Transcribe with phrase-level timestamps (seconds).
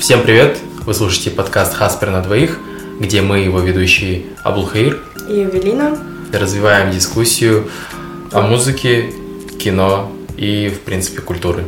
[0.00, 0.58] Всем привет!
[0.86, 2.58] Вы слушаете подкаст «Хаспер на двоих»,
[2.98, 5.98] где мы, его ведущие Абулхаир и Эвелина,
[6.32, 7.68] развиваем дискуссию
[8.32, 9.12] о музыке,
[9.62, 11.66] кино и, в принципе, культуре.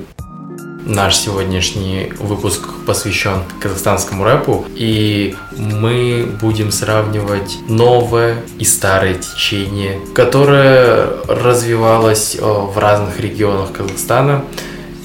[0.87, 11.07] Наш сегодняшний выпуск посвящен казахстанскому рэпу, и мы будем сравнивать новое и старое течение, которое
[11.29, 14.43] развивалось э, в разных регионах Казахстана,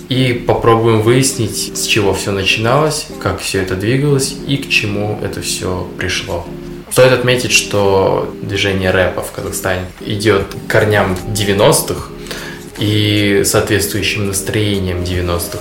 [0.09, 5.41] и попробуем выяснить, с чего все начиналось, как все это двигалось и к чему это
[5.41, 6.45] все пришло.
[6.91, 12.11] Стоит отметить, что движение рэпа в Казахстане идет к корням 90-х,
[12.79, 15.59] и соответствующим настроением 90-х.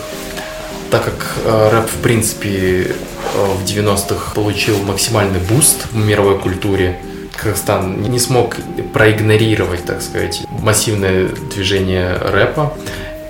[0.91, 2.91] Так как э, рэп, в принципе, э,
[3.35, 7.01] в 90-х получил максимальный boost в мировой культуре,
[7.37, 8.57] Казахстан не смог
[8.95, 12.73] проигнорировать, так сказать, массивное движение рэпа.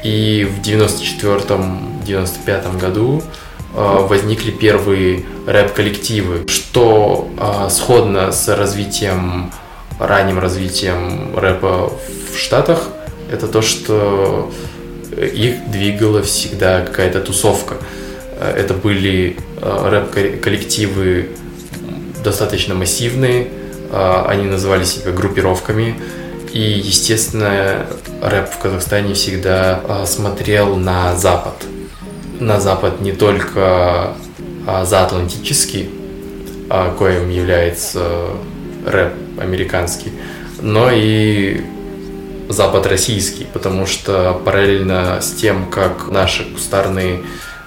[0.04, 3.22] И в 94-95 году
[3.74, 7.30] э, возникли первые рэп-коллективы, что
[7.70, 9.50] сходно с развитием,
[9.98, 11.92] ранним развитием рэпа
[12.32, 12.88] в Штатах,
[13.30, 14.52] это то, что
[15.16, 17.76] их двигала всегда какая-то тусовка.
[18.40, 21.30] Это были э, рэп-коллективы
[22.22, 23.48] достаточно массивные,
[23.92, 25.94] они называли себя группировками,
[26.52, 27.86] и, естественно,
[28.22, 31.54] рэп в Казахстане всегда э, смотрел на Запад.
[32.40, 34.12] На Запад не только
[34.66, 35.88] заатлантический,
[36.98, 38.30] коим является
[38.84, 40.12] рэп американский,
[40.60, 41.62] но и
[42.48, 47.22] Запад российский, потому что параллельно с тем, как наши кустарные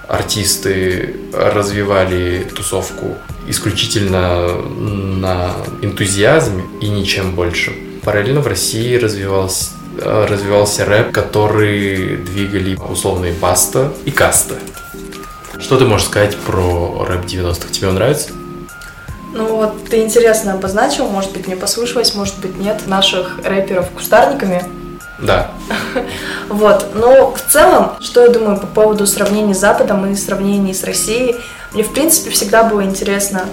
[0.08, 3.16] артисты развивали тусовку
[3.48, 7.74] исключительно на энтузиазме и ничем больше.
[8.04, 14.56] Параллельно в России развивался, развивался рэп, который двигали условные Баста и Каста.
[15.60, 17.70] Что ты можешь сказать про рэп 90-х?
[17.72, 18.30] Тебе он нравится?
[19.34, 24.64] Ну вот ты интересно обозначил, может быть, мне послышалось, может быть, нет, наших рэперов кустарниками.
[25.20, 25.52] Да.
[26.50, 30.84] Вот, но в целом, что я думаю по поводу сравнения с Западом и сравнения с
[30.84, 31.36] Россией,
[31.74, 33.46] мне, в принципе, всегда было интересно,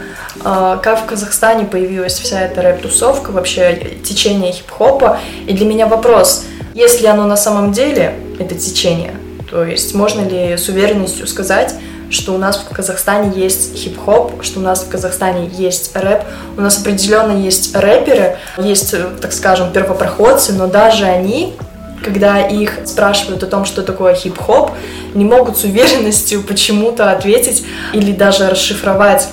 [0.42, 5.18] а, как в Казахстане появилась вся эта рэп-тусовка, вообще течение хип-хопа.
[5.46, 6.44] И для меня вопрос,
[6.74, 9.14] есть ли оно на самом деле, это течение?
[9.50, 11.74] То есть можно ли с уверенностью сказать,
[12.08, 16.22] что у нас в Казахстане есть хип-хоп, что у нас в Казахстане есть рэп,
[16.56, 21.56] у нас определенно есть рэперы, есть, так скажем, первопроходцы, но даже они
[22.02, 24.72] когда их спрашивают о том, что такое хип-хоп,
[25.14, 29.28] не могут с уверенностью почему-то ответить или даже расшифровать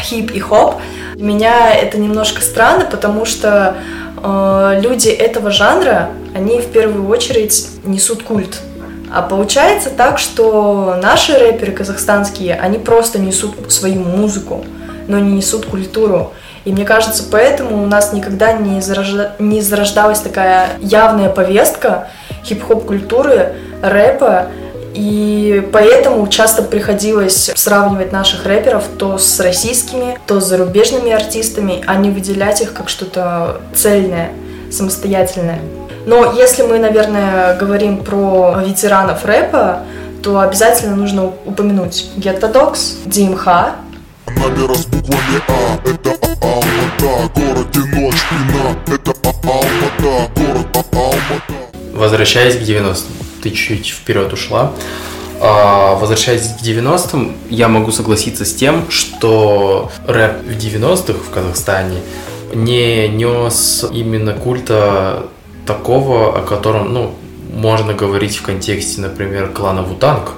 [0.00, 0.76] хип и хоп.
[1.14, 3.76] Для меня это немножко странно, потому что
[4.22, 8.60] э, люди этого жанра, они в первую очередь несут культ
[9.12, 14.64] а получается так, что наши рэперы казахстанские, они просто несут свою музыку,
[15.08, 16.32] но не несут культуру.
[16.66, 19.36] И мне кажется, поэтому у нас никогда не, зарожда...
[19.38, 22.08] не зарождалась такая явная повестка
[22.44, 24.48] хип-хоп культуры, рэпа,
[24.92, 31.94] и поэтому часто приходилось сравнивать наших рэперов то с российскими, то с зарубежными артистами, а
[31.94, 34.30] не выделять их как что-то цельное,
[34.72, 35.60] самостоятельное.
[36.04, 39.82] Но если мы, наверное, говорим про ветеранов рэпа,
[40.20, 42.96] то обязательно нужно упомянуть Гетто Докс,
[45.84, 46.35] это
[47.06, 51.42] Алмата, город и ночь, спина, это Алмата, город Алмата.
[51.94, 54.72] Возвращаясь к 90-м, ты чуть вперед ушла.
[55.40, 62.00] А, возвращаясь к 90-м, я могу согласиться с тем, что рэп в 90-х в Казахстане
[62.52, 65.26] не нес именно культа
[65.64, 67.14] такого, о котором, ну,
[67.52, 70.32] можно говорить в контексте, например, клана Вутанг,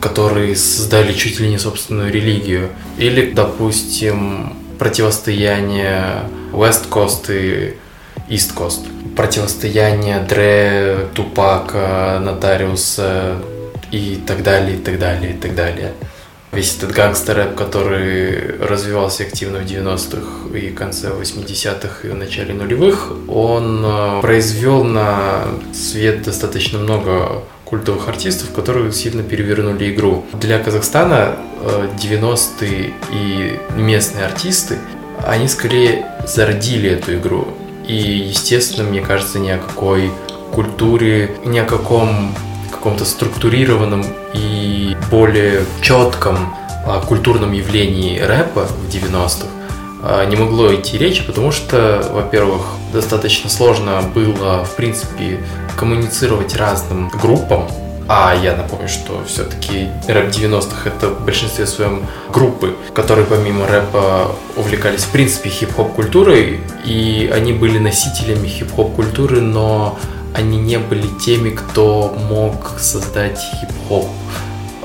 [0.00, 2.70] которые создали чуть ли не собственную религию.
[2.98, 6.22] Или, допустим, противостояние
[6.52, 7.76] West Coast и
[8.28, 8.86] East Coast.
[9.14, 13.36] Противостояние Дре, Тупака, Нотариуса
[13.90, 15.92] и так далее, и так далее, и так далее
[16.56, 23.12] весь этот гангстер-рэп, который развивался активно в 90-х и конце 80-х и в начале нулевых,
[23.28, 25.44] он э, произвел на
[25.74, 30.24] свет достаточно много культовых артистов, которые сильно перевернули игру.
[30.32, 31.36] Для Казахстана
[32.00, 34.78] 90-е э, и местные артисты,
[35.26, 37.48] они скорее зародили эту игру.
[37.86, 40.10] И, естественно, мне кажется, ни о какой
[40.52, 42.34] культуре, ни о каком
[42.86, 46.54] каком-то структурированном и более четком
[46.86, 49.46] а, культурном явлении рэпа в 90-х
[50.04, 52.62] а, не могло идти речи, потому что, во-первых,
[52.92, 55.40] достаточно сложно было, в принципе,
[55.76, 57.68] коммуницировать разным группам,
[58.08, 64.30] А я напомню, что все-таки рэп 90-х это в большинстве своем группы, которые помимо рэпа
[64.56, 69.98] увлекались в принципе хип-хоп культурой, и они были носителями хип-хоп культуры, но
[70.34, 74.06] они не были теми, кто мог создать хип-хоп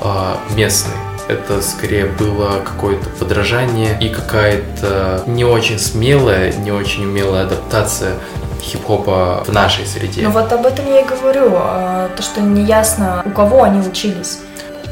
[0.00, 0.94] э, местный.
[1.28, 8.14] Это скорее было какое-то подражание и какая-то не очень смелая, не очень умелая адаптация
[8.62, 10.22] хип-хопа в нашей среде.
[10.22, 14.38] Ну вот об этом я и говорю, а, то, что неясно, у кого они учились.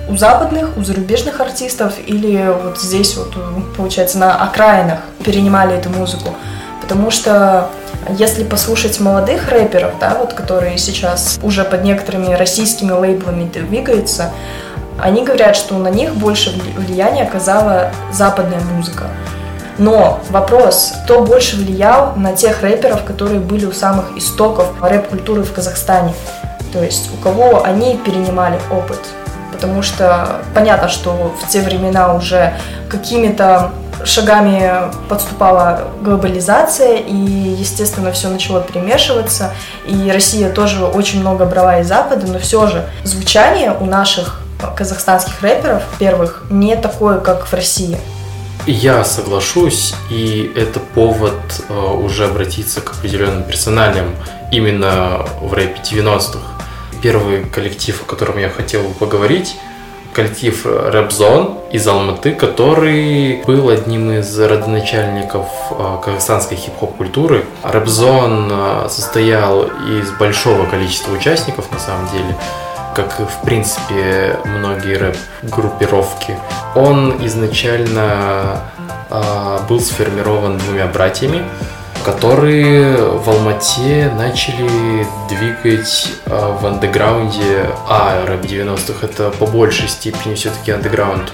[0.08, 3.32] У западных, у зарубежных артистов или вот здесь вот,
[3.76, 6.34] получается, на окраинах перенимали эту музыку.
[6.80, 7.70] Потому что
[8.18, 14.32] если послушать молодых рэперов, да, вот которые сейчас уже под некоторыми российскими лейблами двигаются,
[14.98, 19.04] они говорят, что на них больше влияния оказала западная музыка.
[19.80, 25.54] Но вопрос, кто больше влиял на тех рэперов, которые были у самых истоков рэп-культуры в
[25.54, 26.12] Казахстане?
[26.70, 29.00] То есть у кого они перенимали опыт?
[29.50, 32.52] Потому что понятно, что в те времена уже
[32.90, 33.70] какими-то
[34.04, 39.50] шагами подступала глобализация, и, естественно, все начало перемешиваться,
[39.86, 44.42] и Россия тоже очень много брала из Запада, но все же звучание у наших
[44.76, 47.96] казахстанских рэперов первых не такое, как в России.
[48.66, 51.34] Я соглашусь, и это повод
[51.68, 54.14] э, уже обратиться к определенным персоналям
[54.52, 56.40] именно в рэпе 90-х.
[57.02, 59.56] Первый коллектив, о котором я хотел бы поговорить,
[60.12, 67.46] коллектив Рэпзон из Алматы, который был одним из родоначальников э, казахстанской хип-хоп культуры.
[67.62, 72.36] Рэпзон э, состоял из большого количества участников, на самом деле
[72.94, 76.36] как и в принципе многие рэп-группировки.
[76.74, 78.60] Он изначально
[79.10, 81.44] э, был сформирован двумя братьями,
[82.04, 90.34] которые в Алмате начали двигать э, в андеграунде, а рэп 90-х это по большей степени
[90.34, 91.32] все-таки андеграунд,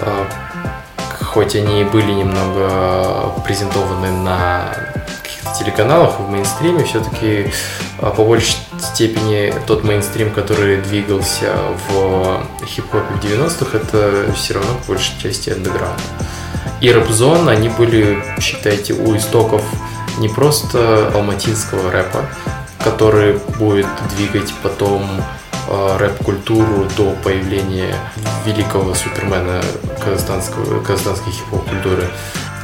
[0.00, 0.24] э,
[1.24, 4.74] хоть они были немного презентованы на
[5.58, 7.50] телеканалах, в мейнстриме все-таки
[7.98, 8.56] по большей
[8.92, 11.54] степени тот мейнстрим, который двигался
[11.88, 16.00] в хип-хопе в 90-х, это все равно по большей части андеграунд.
[16.80, 19.62] И рэп-зон, они были, считайте, у истоков
[20.18, 22.26] не просто алматинского рэпа,
[22.84, 23.86] который будет
[24.16, 25.06] двигать потом
[25.68, 27.94] а, рэп-культуру до появления
[28.44, 29.62] великого супермена
[30.04, 32.08] казахстанского, казахстанской хип-хоп культуры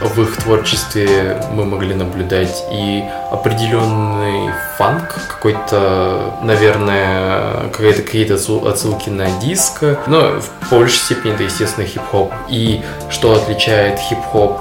[0.01, 9.31] в их творчестве мы могли наблюдать и определенный фанк, какой-то, наверное, какие-то какие-то отсылки на
[9.41, 12.33] диско, но в большей степени это, естественно, хип-хоп.
[12.49, 14.61] И что отличает хип-хоп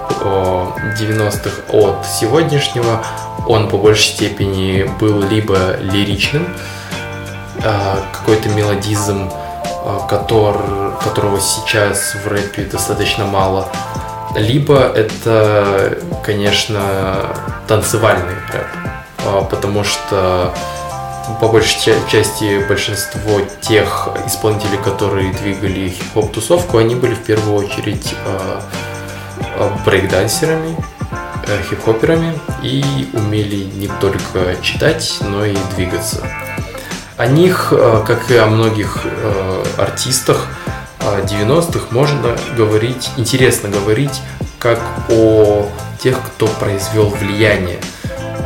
[1.00, 3.04] 90-х э, от сегодняшнего,
[3.48, 6.48] он по большей степени был либо лиричным,
[7.64, 13.70] э, какой-то мелодизм, э, который, которого сейчас в рэпе достаточно мало,
[14.36, 17.36] либо это, конечно,
[17.68, 18.68] танцевальный рэп,
[19.26, 20.54] а, потому что
[21.42, 28.16] по большей части большинство тех исполнителей, которые двигали хип-хоп тусовку, они были в первую очередь
[28.26, 28.62] а,
[29.58, 30.78] а, брейкдансерами,
[31.48, 32.34] э, хип-хоперами
[32.64, 36.26] и умели не только читать, но и двигаться.
[37.18, 37.74] О них,
[38.06, 39.04] как и о многих
[39.78, 40.48] артистах,
[41.20, 44.22] 90-х можно говорить, интересно говорить,
[44.60, 45.68] как о
[46.00, 47.80] тех, кто произвел влияние,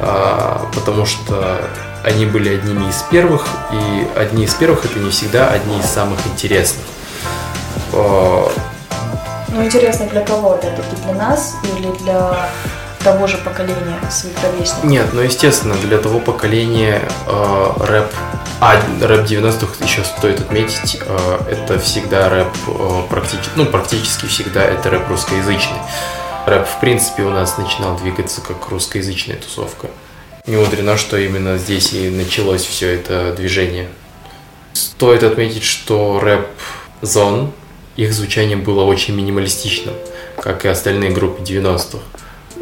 [0.02, 1.62] а, потому что
[2.04, 6.20] они были одними из первых, и одни из первых это не всегда одни из самых
[6.28, 6.86] интересных.
[7.94, 8.52] А,
[9.50, 10.54] ну, интересно для кого?
[10.54, 12.50] Опять-таки для нас или для
[13.04, 14.84] того же поколения своих ровесников?
[14.84, 18.14] Нет, ну естественно, для того поколения э, рэп,
[18.62, 24.64] а рэп 90-х еще стоит отметить, э, это всегда рэп э, практически, ну практически всегда
[24.64, 25.80] это рэп русскоязычный.
[26.46, 29.88] Рэп в принципе у нас начинал двигаться как русскоязычная тусовка.
[30.46, 33.90] Не мудрено, что именно здесь и началось все это движение.
[34.74, 36.48] Стоит отметить, что рэп
[37.02, 37.52] зон,
[37.96, 39.96] их звучание было очень минималистичным,
[40.40, 42.00] как и остальные группы 90-х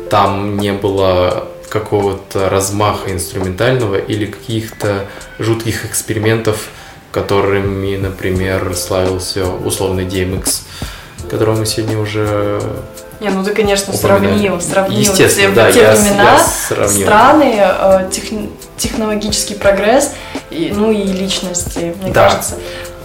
[0.09, 5.05] там не было какого-то размаха инструментального или каких-то
[5.37, 6.69] жутких экспериментов,
[7.11, 10.63] которыми, например, славился условный DMX,
[11.29, 12.61] которого мы сегодня уже
[13.19, 14.27] не, ну ты, конечно, упоминали.
[14.27, 17.01] сравнил, сравнил Естественно, те, да, те я, времена, я сравнил.
[17.01, 18.23] страны, э, тех,
[18.77, 20.13] технологический прогресс,
[20.49, 22.29] и, ну и личности, мне да.
[22.29, 22.55] кажется.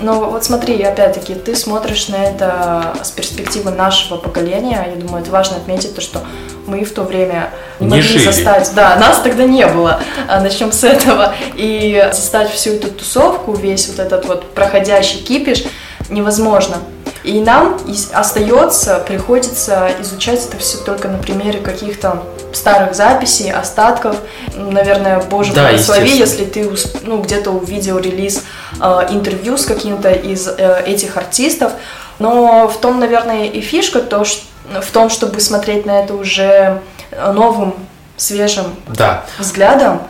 [0.04, 4.86] Но вот смотри, опять-таки, ты смотришь на это с перспективы нашего поколения.
[4.94, 6.20] Я думаю, это важно отметить то, что
[6.66, 7.48] мы в то время
[7.80, 8.24] не, не могли жили.
[8.24, 8.70] застать.
[8.74, 10.00] Да, нас тогда не было.
[10.28, 11.34] А, начнем с этого.
[11.54, 15.64] И застать всю эту тусовку, весь вот этот вот проходящий кипиш
[16.10, 16.76] невозможно.
[17.24, 17.80] И нам
[18.12, 24.16] остается, приходится изучать это все только на примере каких-то старых записей, остатков.
[24.54, 26.70] Наверное, боже да, благослови, если ты
[27.02, 28.42] ну, где-то увидел релиз
[28.78, 31.72] э, интервью с каким-то из э, этих артистов.
[32.18, 34.44] Но в том, наверное, и фишка то, что,
[34.82, 36.82] в том, чтобы смотреть на это уже
[37.32, 37.74] новым,
[38.18, 39.24] свежим да.
[39.38, 40.02] взглядом.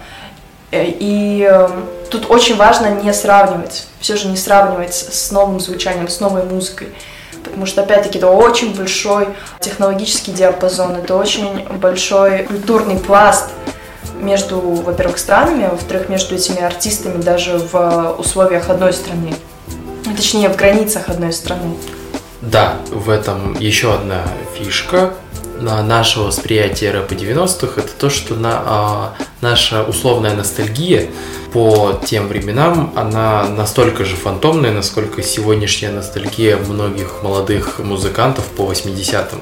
[0.71, 1.68] Э, и э,
[2.14, 6.88] тут очень важно не сравнивать, все же не сравнивать с новым звучанием, с новой музыкой.
[7.42, 9.28] Потому что, опять-таки, это очень большой
[9.61, 13.50] технологический диапазон, это очень большой культурный пласт
[14.21, 19.35] между, во-первых, странами, а во-вторых, между этими артистами даже в условиях одной страны.
[20.16, 21.75] Точнее, в границах одной страны.
[22.40, 24.23] Да, в этом еще одна
[24.56, 25.14] фишка
[25.64, 31.09] на нашего восприятия рэпа 90-х, это то, что на, а, наша условная ностальгия
[31.52, 39.40] по тем временам, она настолько же фантомная, насколько сегодняшняя ностальгия многих молодых музыкантов по 80-м.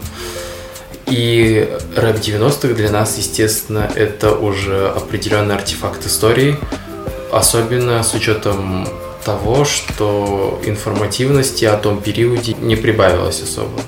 [1.07, 6.57] И рэп 90-х для нас, естественно, это уже определенный артефакт истории,
[7.33, 8.89] особенно с учетом
[9.25, 13.81] того, что информативности о том периоде не прибавилось особо.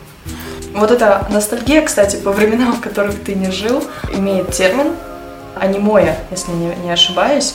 [0.74, 4.92] Вот эта ностальгия, кстати, по временам, в которых ты не жил, имеет термин
[5.54, 7.54] анимоя, если не, не ошибаюсь.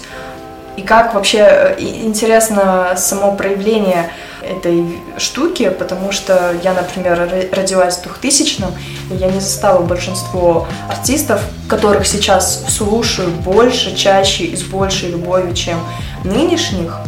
[0.78, 4.10] И как вообще э, интересно само проявление
[4.42, 8.74] этой штуки, потому что я, например, родилась в 2000-м,
[9.12, 15.54] и я не застала большинство артистов, которых сейчас слушаю больше, чаще и с большей любовью,
[15.54, 15.80] чем
[16.24, 17.00] нынешних,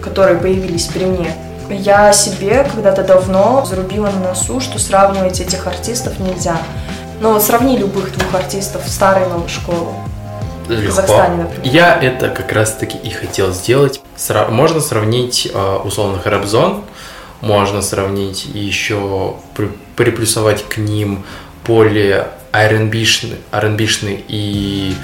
[0.00, 1.34] которые появились при мне.
[1.70, 6.58] Я себе когда-то давно зарубила на носу, что сравнивать этих артистов нельзя.
[7.20, 9.88] Но сравни любых двух артистов старой и новой школы.
[10.68, 10.82] Легко.
[10.84, 11.60] В Казахстане, например.
[11.64, 14.00] Я это как раз-таки и хотел сделать.
[14.16, 16.82] Сра- можно сравнить э, условно рэп-зон,
[17.40, 21.24] можно сравнить еще при- приплюсовать к ним
[21.66, 24.94] более R&B-шный, R&B-шный и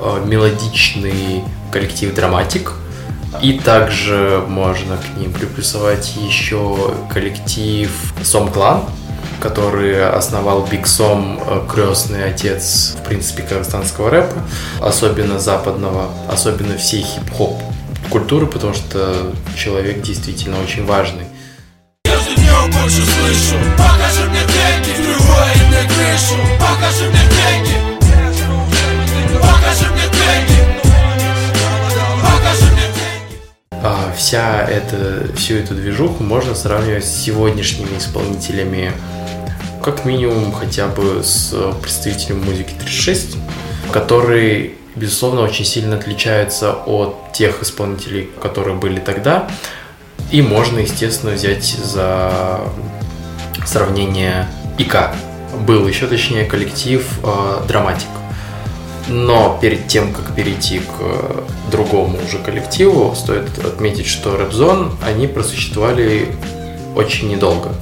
[0.00, 2.72] э, мелодичный коллектив Драматик.
[3.40, 7.90] И также можно к ним приплюсовать еще коллектив
[8.22, 8.84] Сом Клан,
[9.40, 14.36] который основал Биг Сом, э, крестный отец, в принципе, казахстанского рэпа,
[14.80, 17.60] особенно западного, особенно всей хип-хоп
[18.10, 21.24] культуры, потому что человек действительно очень важный.
[22.84, 24.92] Слышу, покажи мне деньги,
[25.70, 27.61] на крышу, покажи мне деньги,
[34.12, 38.92] вся эта, всю эту движуху можно сравнивать с сегодняшними исполнителями,
[39.82, 43.36] как минимум хотя бы с представителем музыки 36,
[43.92, 49.48] которые, безусловно, очень сильно отличаются от тех исполнителей, которые были тогда.
[50.30, 52.60] И можно, естественно, взять за
[53.66, 55.10] сравнение ИК.
[55.66, 58.08] Был еще, точнее, коллектив э, Драматик.
[59.08, 65.26] Но перед тем, как перейти к э, другому уже коллективу, стоит отметить, что Рэпзон, они
[65.26, 66.28] просуществовали
[66.94, 67.72] очень недолго.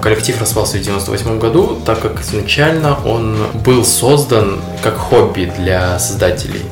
[0.00, 6.62] Коллектив распался в 98 году, так как изначально он был создан как хобби для создателей.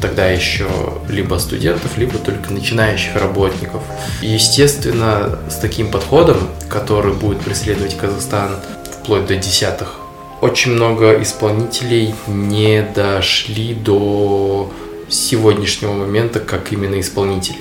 [0.00, 0.66] Тогда еще
[1.08, 3.82] либо студентов, либо только начинающих работников.
[4.22, 6.38] И, естественно, с таким подходом,
[6.70, 8.56] который будет преследовать Казахстан
[9.02, 9.99] вплоть до десятых
[10.40, 14.70] очень много исполнителей не дошли до
[15.08, 17.58] сегодняшнего момента как именно исполнители.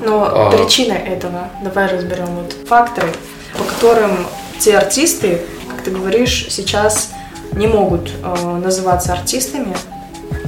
[0.00, 0.50] Но а...
[0.50, 3.08] причина этого, давай разберем вот факторы,
[3.56, 4.26] по которым
[4.58, 7.12] те артисты, как ты говоришь, сейчас
[7.52, 9.74] не могут э, называться артистами.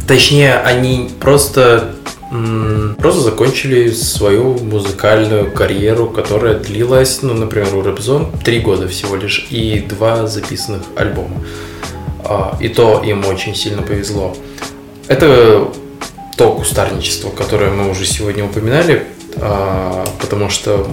[0.07, 1.95] Точнее, они просто
[2.31, 9.49] просто закончили свою музыкальную карьеру, которая длилась, ну, например, у Рэпзон три года всего лишь
[9.51, 11.43] и два записанных альбома.
[12.25, 14.37] А, и то им очень сильно повезло.
[15.09, 15.69] Это
[16.37, 19.07] то кустарничество, которое мы уже сегодня упоминали,
[19.37, 20.87] а, потому что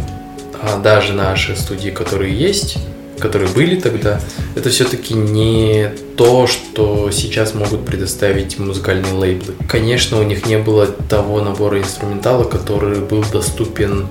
[0.60, 2.78] а, даже наши студии, которые есть,
[3.20, 4.20] которые были тогда,
[4.56, 9.54] это все-таки не то, что сейчас могут предоставить музыкальные лейблы.
[9.68, 14.08] Конечно, у них не было того набора инструментала, который был доступен,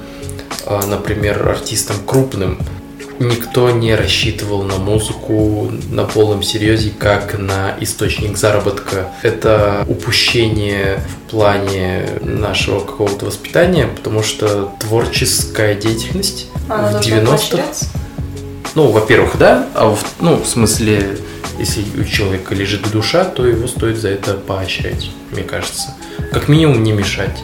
[0.67, 2.59] а, например, артистам крупным.
[3.19, 9.11] Никто не рассчитывал на музыку на полном серьезе как на источник заработка.
[9.23, 17.89] Это упущение в плане нашего какого-то воспитания, потому что творческая деятельность Она в должна 90-х...
[18.77, 21.17] Ну, во-первых, да, а в, ну, в смысле,
[21.59, 25.95] если у человека лежит душа, то его стоит за это поощрять, мне кажется.
[26.31, 27.43] Как минимум не мешать.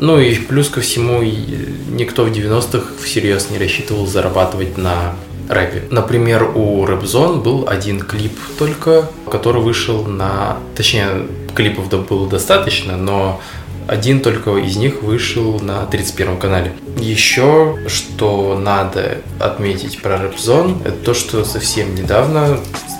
[0.00, 5.14] Ну и плюс ко всему, никто в 90-х всерьез не рассчитывал зарабатывать на
[5.48, 5.84] рэпе.
[5.90, 10.58] Например, у Рэпзон был один клип только, который вышел на...
[10.74, 13.40] Точнее, клипов было достаточно, но
[13.86, 16.72] один только из них вышел на 31 канале.
[16.98, 22.58] Еще, что надо отметить про Рэпзон, это то, что совсем недавно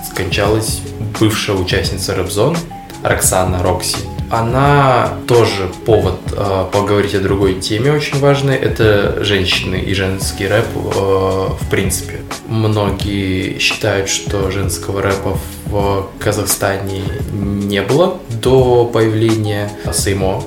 [0.09, 0.81] скончалась
[1.19, 2.57] бывшая участница Рэпзон
[3.03, 3.97] Роксана Рокси.
[4.29, 8.57] Она тоже повод э, поговорить о другой теме очень важной.
[8.57, 12.19] Это женщины и женский рэп э, в принципе.
[12.45, 20.43] Многие считают, что женского рэпа в Казахстане не было до появления Сеймо.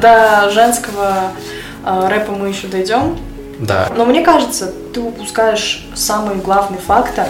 [0.00, 1.32] До женского
[1.84, 3.18] э, рэпа мы еще дойдем.
[3.58, 7.26] Да, Но мне кажется, ты упускаешь самый главный фактор,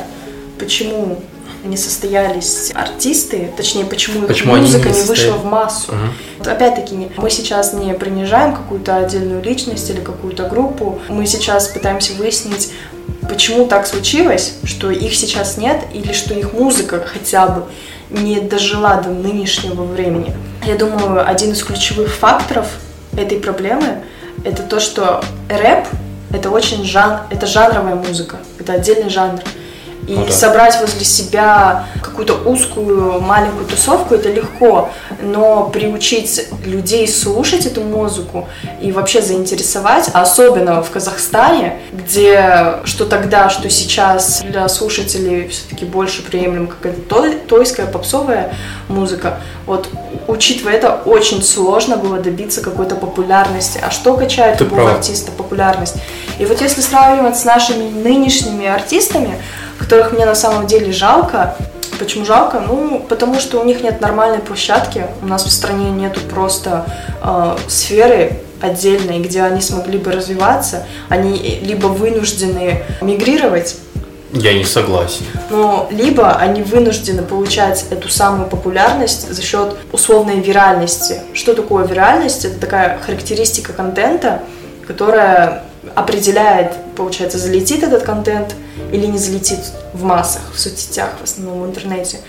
[0.58, 1.22] почему
[1.64, 5.92] не состоялись артисты, точнее, почему, их Почему они музыка не не, вышла в массу.
[5.92, 6.12] Мгм.
[6.38, 12.12] Вот Опять-таки, мы сейчас не принижаем какую-то отдельную личность или какую-то группу, мы сейчас пытаемся
[12.14, 12.72] выяснить,
[13.28, 17.64] почему так случилось, что их сейчас нет, или что их музыка хотя бы
[18.10, 20.34] не дожила до нынешнего времени.
[20.64, 22.66] Я думаю, один из ключевых факторов
[23.16, 24.02] этой проблемы–
[24.44, 25.86] это то, что рэп–
[26.32, 27.20] это очень жан...
[27.30, 29.40] это жанровая музыка, это отдельный жанр.
[30.08, 30.32] И Ну да.
[30.32, 34.88] собрать возле себя какую-то узкую маленькую тусовку это легко,
[35.20, 38.48] но приучить людей слушать эту музыку
[38.80, 46.22] и вообще заинтересовать, особенно в Казахстане, где что тогда, что сейчас для слушателей все-таки больше
[46.22, 48.54] приемлем какая-то той- тойская попсовая
[48.88, 49.40] музыка.
[49.66, 49.90] Вот
[50.26, 53.78] учитывая это, очень сложно было добиться какой-то популярности.
[53.86, 55.96] А что качает Ты любого артиста популярность?
[56.38, 59.38] И вот если сравнивать с нашими нынешними артистами,
[59.78, 61.56] которых мне на самом деле жалко,
[61.98, 62.60] Почему жалко?
[62.60, 65.06] Ну, потому что у них нет нормальной площадки.
[65.20, 66.86] У нас в стране нету просто
[67.20, 70.86] э, сферы отдельной, где они смогли бы развиваться.
[71.08, 73.76] Они либо вынуждены мигрировать,
[74.32, 75.24] я не согласен.
[75.48, 81.22] но либо они вынуждены получать эту самую популярность за счет условной виральности.
[81.32, 82.44] Что такое виральность?
[82.44, 84.42] Это такая характеристика контента,
[84.86, 85.64] которая
[85.98, 88.54] определяет, получается, залетит этот контент
[88.92, 89.58] или не залетит
[89.92, 92.20] в массах, в соцсетях, в основном в интернете.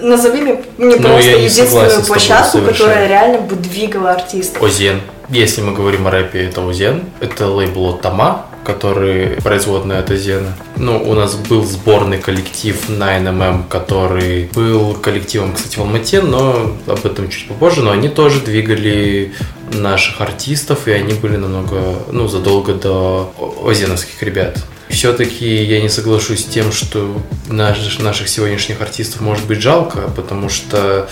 [0.00, 4.60] Назови мне Ну, просто единственную площадку, которая реально бы двигала артиста.
[4.60, 5.00] Озен.
[5.30, 7.04] Если мы говорим о рэпе, это Озен.
[7.20, 10.56] Это лейбл от Тома, который производная от Озена.
[10.76, 17.06] Ну, у нас был сборный коллектив 9MM, который был коллективом, кстати, в Алмате, но об
[17.06, 17.82] этом чуть попозже.
[17.82, 19.32] Но они тоже двигали
[19.72, 24.64] наших артистов, и они были намного, ну, задолго до озеновских ребят.
[24.88, 30.48] Все-таки я не соглашусь с тем, что наш- наших сегодняшних артистов может быть жалко, потому
[30.48, 31.08] что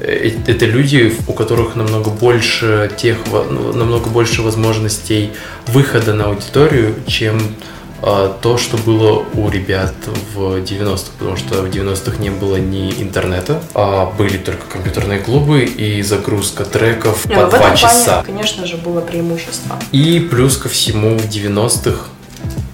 [0.00, 5.30] э, это люди, у которых намного больше тех, ну, намного больше возможностей
[5.66, 7.54] выхода на аудиторию, чем
[8.02, 9.94] э, то, что было у ребят
[10.34, 15.64] в 90-х, потому что в 90-х не было ни интернета, а были только компьютерные клубы
[15.64, 18.22] и загрузка треков Не, по ну, два часа.
[18.22, 19.78] плане, конечно же, было преимущество.
[19.92, 22.06] И плюс ко всему в 90-х,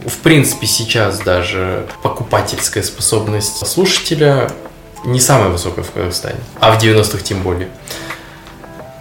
[0.07, 4.51] в принципе сейчас даже покупательская способность слушателя
[5.05, 7.69] не самая высокая в Казахстане, а в 90-х тем более.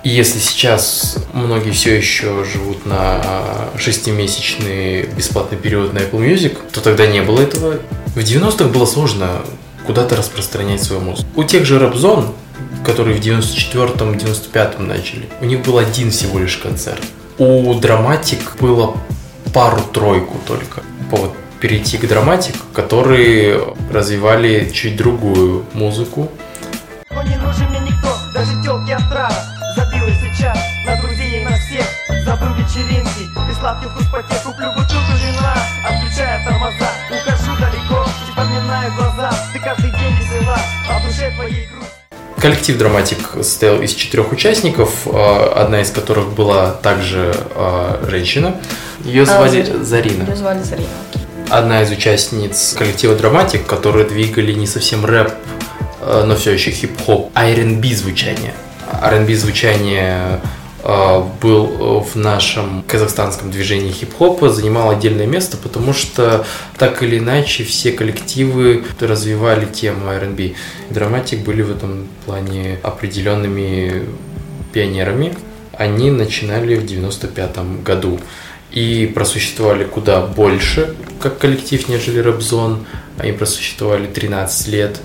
[0.03, 3.23] И если сейчас многие все еще живут на
[3.77, 7.79] шестимесячный бесплатный период на Apple Music, то тогда не было этого.
[8.13, 9.41] В 90-х было сложно
[9.87, 11.27] куда-то распространять свою музыку.
[11.35, 12.33] У тех же рэп-зон,
[12.85, 17.01] которые в 94-м, 95-м начали, у них был один всего лишь концерт.
[17.39, 18.95] У Драматик было
[19.53, 20.83] пару-тройку только.
[21.09, 26.29] Повод перейти к Драматик, которые развивали чуть другую музыку.
[27.11, 27.15] И
[35.25, 39.31] и отключая тормоза Ухожу далеко, вспоминаю глаза.
[39.53, 40.57] Ты каждый день весела,
[40.89, 41.94] а душе твоей грусть
[42.45, 48.57] Коллектив Драматик состоял из четырех участников, э, одна из которых была также э, женщина.
[49.03, 50.23] Ее А, звали Зари- Зарина.
[50.29, 50.87] Ее звали Зарина.
[51.49, 55.31] одна из участниц коллектива Драматик, которые двигали не совсем рэп,
[56.01, 58.53] но все еще хип-хоп, а R&B звучание.
[59.01, 60.39] R&B звучание
[61.41, 66.45] был э, в нашем казахстанском движении хип-хопа, занимал отдельное место, потому что
[66.77, 70.53] так или иначе все коллективы развивали тему R&B.
[70.91, 74.03] Драматик были в этом плане определенными
[74.73, 75.35] пионерами.
[75.73, 78.19] они начинали в 95 году
[78.71, 82.85] и просуществовали куда больше, как коллектив, нежели Рэпзон.
[83.17, 84.99] Они просуществовали 13 лет.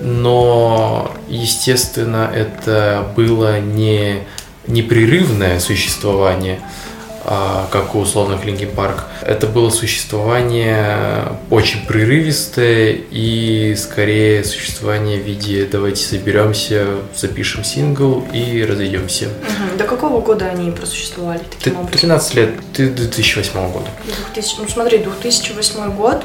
[0.00, 4.24] Но, естественно, это было не
[4.66, 6.60] непрерывное существование–
[7.24, 9.04] а, как у условных Linkin Park.
[9.20, 18.64] Это было существование очень прерывистое и скорее существование в виде «давайте соберемся, запишем сингл и
[18.64, 19.26] разойдемся».
[19.26, 19.78] Угу.
[19.78, 22.00] До какого года они просуществовали таким образом?
[22.00, 23.86] 13 лет, 2008 года.
[24.34, 26.24] 2000, ну смотри, 2008 год,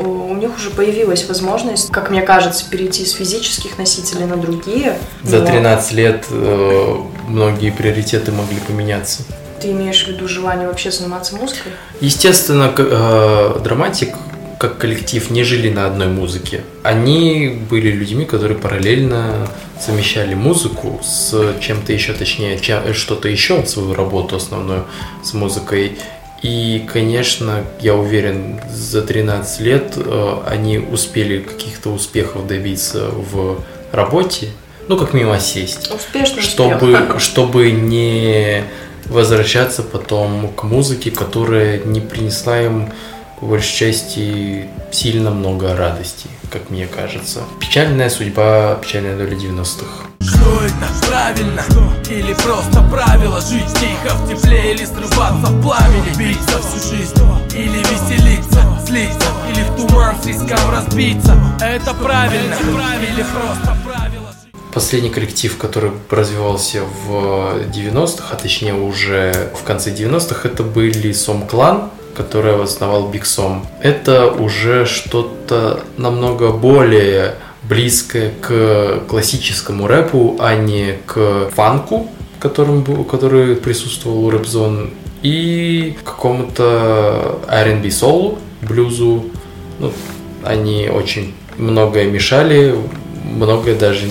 [0.00, 4.98] у них уже появилась возможность, как мне кажется, перейти с физических носителей на другие.
[5.22, 6.96] За 13 лет э,
[7.28, 9.22] многие приоритеты могли поменяться.
[9.60, 11.72] Ты имеешь в виду желание вообще заниматься музыкой?
[12.00, 14.14] Естественно, э, драматик
[14.58, 16.60] как коллектив не жили на одной музыке.
[16.82, 19.48] Они были людьми, которые параллельно
[19.80, 22.60] совмещали музыку с чем-то еще, точнее,
[22.92, 24.84] что-то еще, свою работу основную
[25.24, 25.98] с музыкой.
[26.42, 34.48] И, конечно, я уверен, за 13 лет э, они успели каких-то успехов добиться в работе,
[34.88, 35.92] ну, как минимум сесть.
[35.94, 37.20] Успешно чтобы, успех.
[37.20, 38.64] чтобы не
[39.06, 42.92] возвращаться потом к музыке, которая не принесла им
[43.40, 47.40] по большей части сильно много радости, как мне кажется.
[47.58, 50.06] Печальная судьба, печальная доля 90-х.
[50.20, 51.64] Что это правильно?
[52.10, 57.14] Или просто правило жить тихо в тепле Или срываться в пламени, биться всю жизнь
[57.54, 64.34] Или веселиться, слиться Или в туман с риском разбиться Это правильно, или просто правило
[64.72, 71.46] Последний коллектив, который развивался в 90-х, а точнее уже в конце 90-х, это были Сом
[71.46, 73.66] Клан, который основал Биг Сом.
[73.82, 82.08] Это уже что-то намного более близкое к классическому рэпу, а не к фанку,
[82.40, 84.90] которым, который присутствовал у рэп-зон,
[85.22, 89.26] и какому-то R&B солу, блюзу.
[89.78, 89.92] Ну,
[90.42, 92.74] они очень многое мешали,
[93.24, 94.06] многое даже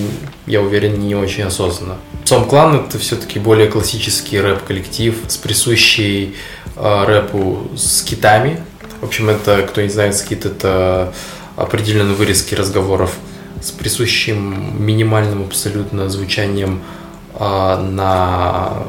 [0.45, 1.97] я уверен, не очень осознанно.
[2.25, 6.35] Сом Клан это все-таки более классический рэп-коллектив с присущей
[6.79, 8.61] рэпу с китами.
[9.01, 11.13] В общем, это, кто не знает, скит это
[11.55, 13.15] определенные вырезки разговоров
[13.61, 16.81] с присущим минимальным абсолютно звучанием
[17.37, 18.83] э, на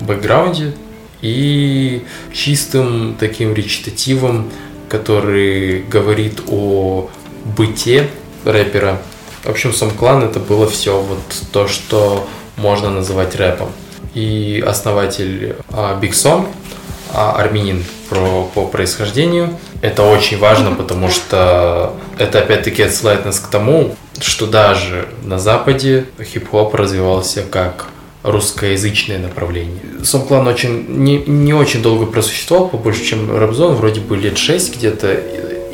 [0.00, 0.74] бэкграунде
[1.22, 4.50] и чистым таким речитативом,
[4.88, 7.10] который говорит о
[7.56, 8.08] быте
[8.44, 9.00] рэпера,
[9.42, 11.20] в общем, сам клан это было все вот
[11.52, 13.70] то, что можно называть рэпом.
[14.14, 16.75] И основатель Big Som, а,
[17.12, 19.50] армянин про, по происхождению.
[19.82, 26.06] Это очень важно, потому что это опять-таки отсылает нас к тому, что даже на Западе
[26.22, 27.86] хип-хоп развивался как
[28.22, 29.80] русскоязычное направление.
[30.02, 34.76] Сом Клан очень, не, не очень долго просуществовал, побольше, чем Рэпзон, вроде бы лет 6
[34.76, 35.12] где-то,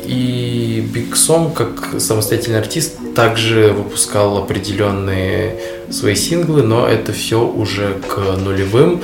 [0.05, 5.55] и Big Song, как самостоятельный артист, также выпускал определенные
[5.89, 9.01] свои синглы, но это все уже к нулевым,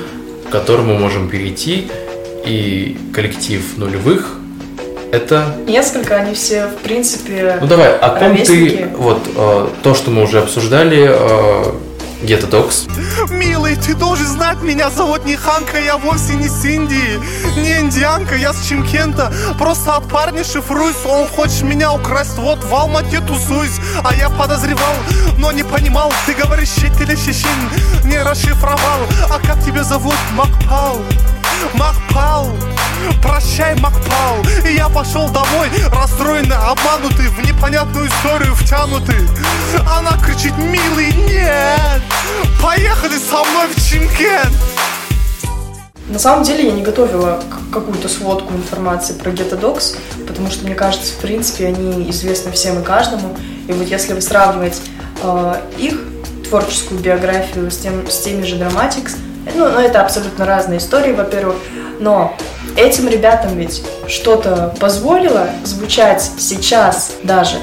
[0.48, 1.88] к которым мы можем перейти.
[2.44, 4.36] И коллектив нулевых
[5.12, 5.56] это...
[5.66, 8.88] Несколько, они все, в принципе, Ну давай, о ком ты...
[8.96, 11.72] Вот, э, то, что мы уже обсуждали, э,
[12.22, 12.86] Гетто Докс.
[13.30, 17.18] Милый, ты должен знать, меня зовут не Ханка, я вовсе не Синди,
[17.56, 19.32] не индианка, я с Чимкента.
[19.58, 23.80] Просто от парня шифруюсь, он хочет меня украсть, вот в Алмате тусуюсь.
[24.04, 24.94] А я подозревал,
[25.38, 27.48] но не понимал, ты говоришь щит или щечин,
[28.04, 29.00] не расшифровал.
[29.30, 30.14] А как тебя зовут?
[30.34, 30.98] Макпал.
[31.74, 32.48] Макпал,
[33.22, 39.28] прощай, Макпал И я пошел домой, расстроенный, обманутый В непонятную историю втянутый.
[39.96, 42.02] Она кричит, милый, нет!
[42.62, 44.50] Поехали со мной в Чимкен
[46.10, 47.40] на самом деле я не готовила
[47.72, 49.96] какую-то сводку информации про Getadox,
[50.26, 53.36] потому что, мне кажется, в принципе, они известны всем и каждому.
[53.68, 54.82] И вот если вы сравнивать
[55.22, 56.00] э, их
[56.48, 59.12] творческую биографию с, тем, с теми же Dramatics,
[59.54, 61.56] ну, ну, это абсолютно разные истории, во-первых.
[61.98, 62.36] Но
[62.76, 67.56] этим ребятам ведь что-то позволило звучать сейчас даже,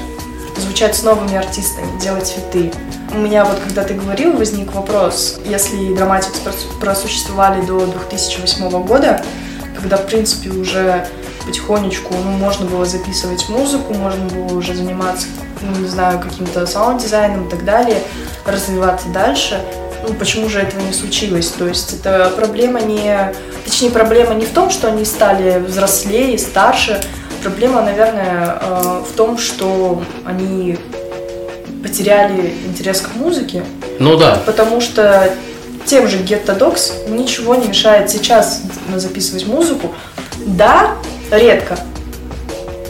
[0.56, 2.72] звучать с новыми артистами, делать фиты.
[3.12, 9.22] У меня вот, когда ты говорил, возник вопрос, если Dramatics просуществовали до 2008 года,
[9.76, 11.06] когда, в принципе, уже
[11.46, 15.26] потихонечку, ну, можно было записывать музыку, можно было уже заниматься,
[15.62, 18.02] ну, не знаю, каким-то саунд-дизайном и так далее,
[18.44, 19.60] развиваться дальше–
[20.08, 21.48] ну, почему же этого не случилось.
[21.48, 23.32] То есть это проблема не...
[23.64, 27.00] Точнее, проблема не в том, что они стали взрослее, старше.
[27.42, 30.78] Проблема, наверное, э, в том, что они
[31.82, 33.62] потеряли интерес к музыке.
[33.98, 34.40] Ну да.
[34.46, 35.30] Потому что
[35.86, 38.62] тем же Ghetto Dogs ничего не мешает сейчас
[38.96, 39.92] записывать музыку.
[40.46, 40.94] Да,
[41.30, 41.78] редко.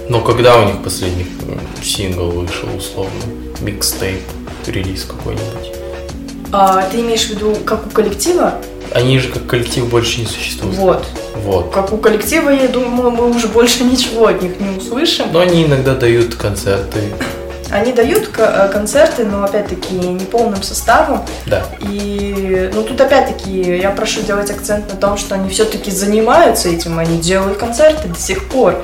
[0.09, 3.23] Но когда у них последний э, сингл вышел, условно?
[3.61, 4.23] Микстейп,
[4.67, 5.78] релиз какой-нибудь?
[6.53, 8.55] А, ты имеешь в виду, как у коллектива?
[8.95, 10.77] Они же как коллектив больше не существуют.
[10.77, 11.07] Вот.
[11.45, 11.71] Вот.
[11.73, 15.27] Как у коллектива, я думаю, мы уже больше ничего от них не услышим.
[15.33, 17.01] Но они иногда дают концерты.
[17.71, 21.23] Они дают э, концерты, но опять-таки не полным составом.
[21.45, 21.65] Да.
[21.83, 26.99] И ну тут опять-таки я прошу делать акцент на том, что они все-таки занимаются этим,
[26.99, 28.83] они делают концерты до сих пор.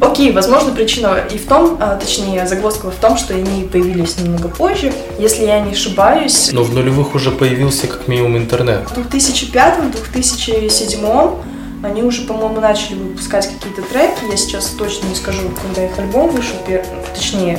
[0.00, 4.48] Окей, возможно, причина и в том, а, точнее, загвоздка в том, что они появились немного
[4.48, 4.92] позже.
[5.18, 8.88] Если я не ошибаюсь, Но в нулевых уже появился как минимум интернет.
[8.90, 11.34] в 2005-2007
[11.82, 14.30] они уже, по-моему, начали выпускать какие-то треки.
[14.30, 17.58] Я сейчас точно не скажу, когда их альбом вышел, пер- точнее,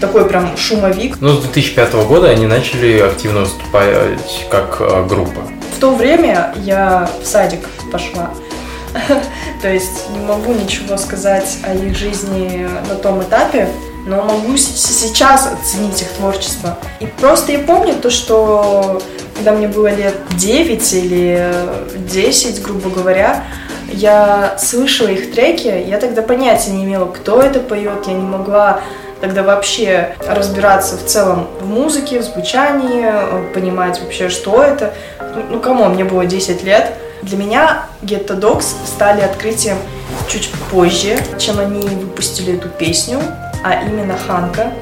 [0.00, 1.16] такой прям шумовик.
[1.20, 5.40] Ну, с 2005 года они начали активно выступать как э, группа.
[5.76, 8.30] В то время я в садик пошла.
[9.62, 13.68] То есть не могу ничего сказать о их жизни на том этапе,
[14.06, 16.76] но могу сейчас оценить их творчество.
[17.00, 19.00] И просто я помню то, что
[19.34, 21.54] когда мне было лет 9 или
[22.08, 23.44] 10, грубо говоря,
[23.92, 28.80] я слышала их треки, я тогда понятия не имела, кто это поет, я не могла
[29.20, 34.94] тогда вообще разбираться в целом в музыке, в звучании, э, понимать вообще, что это.
[35.20, 36.92] Ну, Ну, кому, мне было 10 лет.
[37.22, 39.78] Для меня Ghetto Dogs стали открытием
[40.28, 43.20] чуть позже, чем они выпустили эту песню,
[43.62, 44.72] а именно Ханка.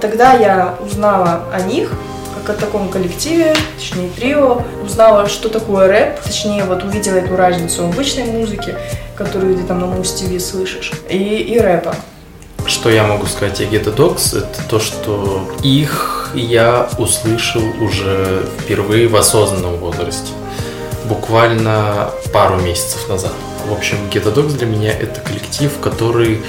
[0.00, 1.92] Тогда я узнала о них,
[2.46, 7.86] как о таком коллективе, точнее трио, узнала, что такое рэп, точнее вот увидела эту разницу
[7.86, 8.76] в обычной музыке,
[9.14, 11.94] которую ты там на Муз ТВ слышишь, и, и рэпа.
[12.66, 19.08] Что я могу сказать о Ghetto Dogs, это то, что их я услышал уже впервые
[19.08, 20.32] в осознанном возрасте.
[21.04, 23.32] Буквально пару месяцев назад.
[23.66, 26.42] В общем, Ghetto Dogs для меня это коллектив, который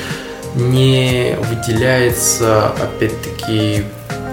[0.55, 3.83] не выделяется, опять-таки,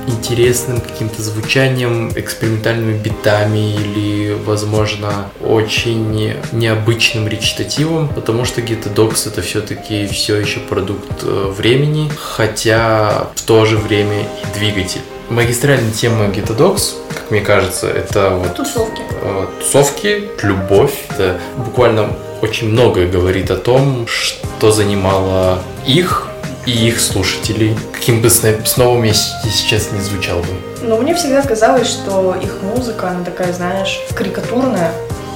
[0.07, 9.43] интересным каким-то звучанием, экспериментальными битами или, возможно, очень необычным речитативом, потому что Ghetto Dogs это
[9.43, 15.03] все-таки все еще продукт э, времени, хотя в то же время и двигатель.
[15.29, 19.03] Магистральная тема Dogs, как мне кажется, это вот Тусовки.
[19.23, 20.93] э, тусовки, любовь.
[21.11, 22.11] Это буквально
[22.43, 26.29] очень многое говорит о том, что занимало их
[26.67, 27.77] и их слушателей.
[27.93, 28.99] Каким бы снова
[29.45, 30.47] я сейчас не звучал бы.
[30.83, 34.93] Но мне всегда казалось, что их музыка, она такая, знаешь, карикатурная.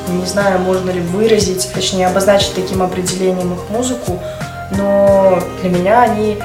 [0.09, 4.20] Не знаю, можно ли выразить, точнее, обозначить таким определением их музыку,
[4.77, 6.38] но для меня они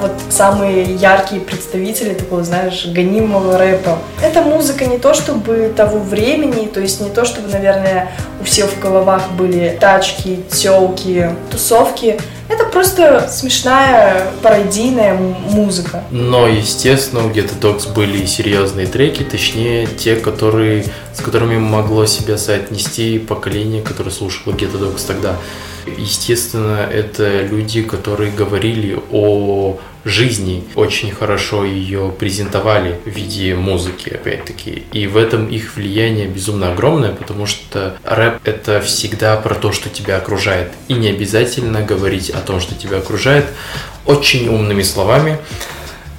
[0.00, 3.98] вот самые яркие представители такого, знаешь, гонимого рэпа.
[4.22, 8.70] Эта музыка не то чтобы того времени, то есть не то чтобы, наверное, у всех
[8.70, 12.18] в головах были тачки, телки, тусовки.
[12.48, 16.04] Это просто смешная пародийная музыка.
[16.10, 22.04] Но, естественно, у Ghetto Dogs были и серьезные треки, точнее, те, которые, с которыми могло
[22.04, 25.36] себя соотнести поколение, которое слушало Ghetto Dogs тогда.
[25.86, 34.84] Естественно, это люди, которые говорили о жизни, очень хорошо ее презентовали в виде музыки, опять-таки.
[34.92, 39.88] И в этом их влияние безумно огромное, потому что рэп— это всегда про то, что
[39.88, 40.72] тебя окружает.
[40.88, 43.46] И не обязательно говорить о том, что тебя окружает,
[44.04, 45.38] очень умными словами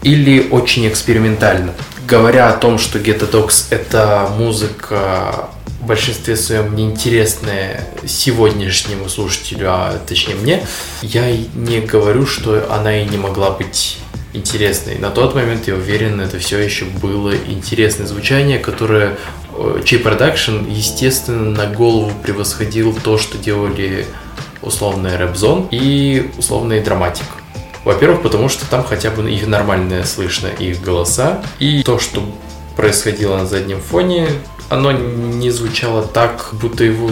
[0.02, 1.74] или очень экспериментально.
[2.08, 5.50] Говоря о том, что Ghetto Dogs— это музыка
[5.86, 10.66] в большинстве своем неинтересная сегодняшнему слушателю, а точнее мне,
[11.04, 14.00] я не говорю, что она и не могла быть
[14.34, 14.98] интересной.
[14.98, 19.16] На тот момент, я уверен, это все еще было интересное звучание, которое,
[19.54, 24.08] э, чей продакшн, естественно, на голову превосходил то, что делали
[24.64, 27.28] условный рэп-зон и условный драматик.
[27.84, 31.44] Во-первых, потому что там хотя бы их нормально слышно, их голоса.
[31.60, 32.24] И то, что
[32.76, 34.28] происходило на заднем фоне,
[34.70, 37.12] оно не звучало так, будто его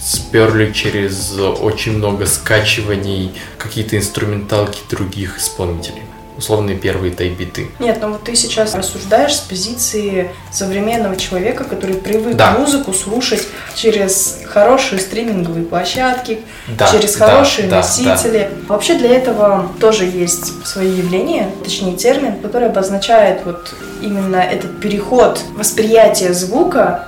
[0.00, 6.02] сперли через очень много скачиваний какие-то инструменталки других исполнителей.
[6.40, 7.68] Условные первые тайбиты.
[7.78, 12.52] Нет, ну вот ты сейчас рассуждаешь с позиции современного человека, который привык Да.
[12.52, 16.40] музыку слушать через хорошие стриминговые площадки,
[16.78, 18.48] Да, через да, хорошие да, носители.
[18.68, 25.42] Вообще для этого тоже есть свои явления, точнее термин, который обозначает вот именно этот переход
[25.58, 27.06] восприятия звука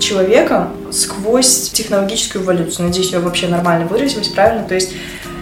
[0.00, 2.88] человеком сквозь технологическую эволюцию.
[2.88, 4.68] Надеюсь, я вообще нормально выразилась, правильно?
[4.68, 4.90] То есть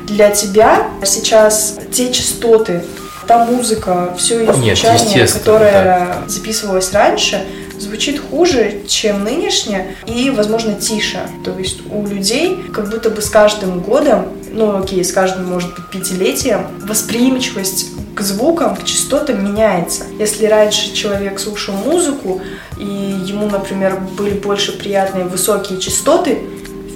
[0.07, 2.85] для тебя сейчас те частоты,
[3.27, 7.45] та музыка, все ее Нет, звучание, естественно, которое записывалось раньше,
[7.79, 11.21] звучит хуже, чем нынешняя, и, возможно, тише.
[11.45, 15.75] То есть у людей как будто бы с каждым годом, ну окей, с каждым, может
[15.75, 20.05] быть, пятилетием, восприимчивость к звукам, к частотам меняется.
[20.19, 22.41] Если раньше человек слушал музыку,
[22.79, 26.39] и ему, например, были больше приятные высокие частоты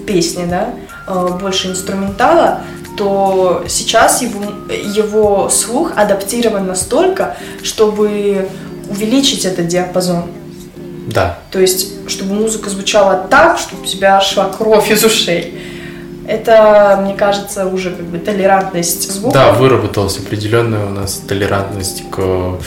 [0.01, 0.75] в песне, да,
[1.07, 2.63] э, больше инструментала,
[2.99, 8.49] то сейчас его, его слух адаптирован настолько, чтобы
[8.91, 10.25] увеличить этот диапазон.
[11.07, 11.39] Да.
[11.53, 15.55] То есть, чтобы музыка звучала так, чтобы у тебя шла кровь из ушей.
[16.27, 19.33] Это, мне кажется, уже как бы толерантность звука.
[19.33, 22.59] Да, выработалась определенная у нас толерантность к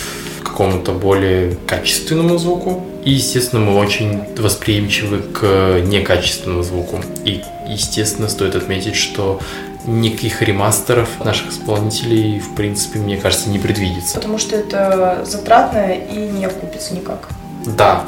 [0.44, 2.86] какому-то более качественному звуку.
[3.04, 7.02] И, естественно, мы очень восприимчивы к некачественному звуку.
[7.26, 9.40] И, естественно, стоит отметить, что
[9.86, 14.16] никаких ремастеров наших исполнителей, в принципе, мне кажется, не предвидится.
[14.16, 17.30] Потому что это затратно и не окупится никак.
[17.66, 18.06] Да.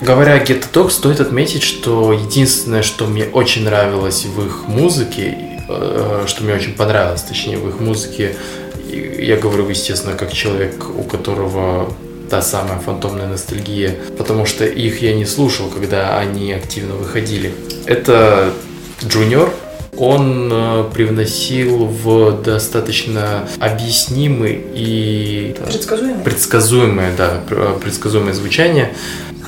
[0.00, 5.60] Говоря о Get Dog, стоит отметить, что единственное, что мне очень нравилось в их музыке,
[5.68, 8.36] э, что мне очень понравилось, точнее, в их музыке,
[8.90, 11.92] я говорю, естественно, как человек, у которого
[12.30, 17.52] та самая фантомная ностальгия, потому что их я не слушал, когда они активно выходили.
[17.86, 18.52] Это
[19.02, 19.50] Junior,
[20.00, 26.24] он э, привносил в достаточно объяснимый и Предсказуемый.
[26.24, 28.94] предсказуемое, да, пр- предсказуемое звучание,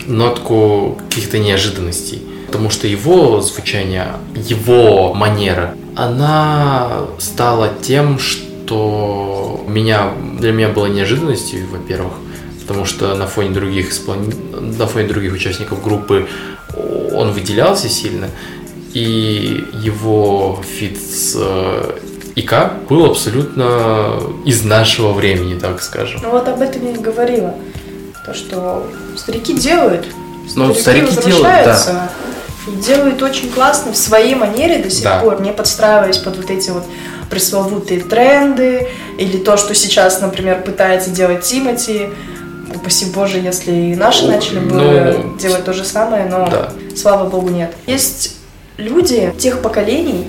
[0.07, 2.23] нотку каких-то неожиданностей.
[2.49, 11.67] Потому что его звучание, его манера, она стала тем, что меня, для меня было неожиданностью,
[11.71, 12.13] во-первых,
[12.61, 14.33] потому что на фоне других исполн...
[14.79, 16.29] на фоне других участников группы
[17.15, 18.29] он выделялся сильно,
[18.93, 21.99] и его фит с э,
[22.37, 22.55] ИК
[22.89, 26.21] был абсолютно из нашего времени, так скажем.
[26.23, 27.55] Ну вот об этом я и говорила.
[28.27, 30.07] То, что старики делают.
[30.55, 32.11] Ну, старики делают, возвращаются
[32.69, 35.21] И делают очень классно в своей манере до сих Да.
[35.21, 36.85] пор, не подстраиваясь под вот эти вот
[37.31, 42.11] пресловутые тренды или то, что сейчас, например, пытается делать Тимати.
[42.75, 46.73] Упаси боже, если и наши начали бы Ну, делать то же самое, но да.
[46.97, 47.75] слава богу нет.
[47.87, 48.37] Есть
[48.83, 50.27] люди тех поколений,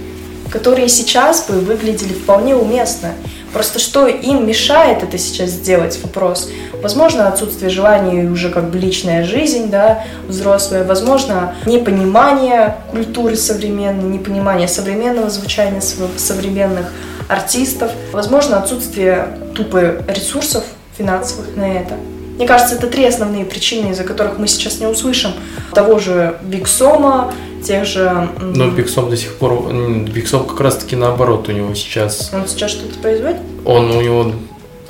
[0.50, 3.10] которые сейчас бы выглядели вполне уместно.
[3.52, 6.50] Просто что им мешает это сейчас сделать, вопрос.
[6.82, 10.84] Возможно, отсутствие желания уже как бы личная жизнь, да, взрослая.
[10.84, 16.92] Возможно, непонимание культуры современной, непонимание современного звучания сов- современных
[17.28, 17.92] артистов.
[18.12, 20.64] Возможно, отсутствие тупо ресурсов
[20.98, 21.96] финансовых на это.
[22.36, 25.32] Мне кажется, это три основные причины, из-за которых мы сейчас не услышим
[25.74, 28.30] того же Биг Сома, тех же...
[28.42, 32.72] Но Биксом до сих пор, Биксом как раз таки наоборот, у него сейчас, Он сейчас
[32.72, 33.38] что-то производит?
[33.66, 34.34] он у него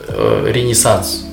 [0.07, 1.25] э, ренессанс.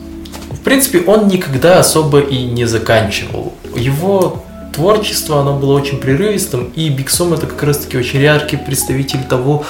[0.50, 3.54] В принципе, он никогда особо и не заканчивал.
[3.74, 4.44] Его
[4.80, 9.64] творчество, оно было очень прерывистым, и Биксом это как раз таки очень яркий представитель того,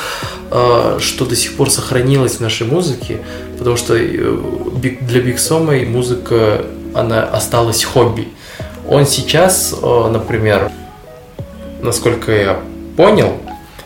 [0.53, 3.19] э, что до сих пор сохранилось в нашей музыке,
[3.59, 4.37] потому что э,
[5.01, 8.29] для Биксома музыка, она осталась хобби.
[8.89, 10.71] Он сейчас, э, например,
[11.83, 12.61] насколько я
[12.97, 13.33] понял,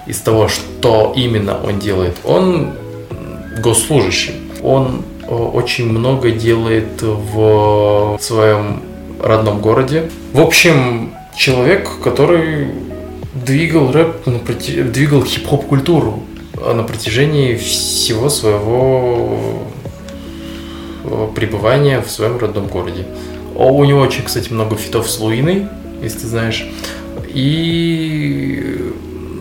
[0.07, 2.73] из того, что именно он делает, он
[3.63, 4.35] госслужащий.
[4.63, 8.83] Он очень много делает в своем
[9.25, 10.11] родном городе.
[10.33, 12.69] В общем, человек, который
[13.35, 14.25] двигал рэп,
[14.93, 16.23] двигал хип-хоп культуру
[16.55, 19.65] на протяжении всего своего
[21.05, 23.07] э, пребывания в своем родном городе.
[23.55, 25.67] У него очень, кстати, много feat ов с Луиной,
[26.03, 26.67] если ты знаешь.
[27.29, 28.93] И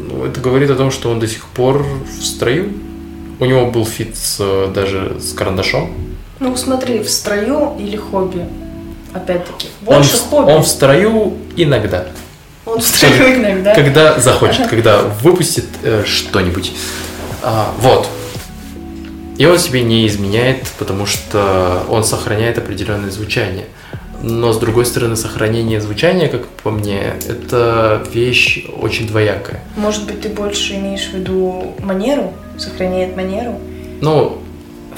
[0.10, 2.72] ну, это говорит о том, что он до сих пор в строю.
[3.40, 5.92] У него был feat с, э, даже с Карандашом.
[6.40, 8.46] Ну, смотри, в строю или хобби?
[9.14, 10.52] Опять-таки, Он, больше в- хобби.
[10.52, 12.06] он в строю иногда.
[12.66, 13.76] Он в строю иногда.
[13.76, 16.72] Когда захочет, когда выпустит э, что-нибудь.
[17.42, 18.08] А, вот.
[19.38, 23.66] И он себе не изменяет, потому что он сохраняет определенное звучание.
[24.22, 29.60] Но с другой стороны, сохранение звучания, как по мне, это вещь очень двоякая.
[29.76, 32.32] Может быть, ты больше имеешь в виду манеру?
[32.58, 33.60] Сохраняет манеру?
[34.00, 34.38] Ну,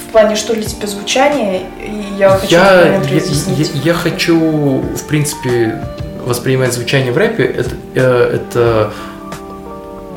[0.08, 1.62] В плане, что для тебя звучание?
[1.80, 4.38] И я хочу я, я, я- я хочу,
[4.80, 5.82] в принципе,
[6.24, 7.44] воспринимать звучание в рэпе.
[7.44, 8.92] Это, э, это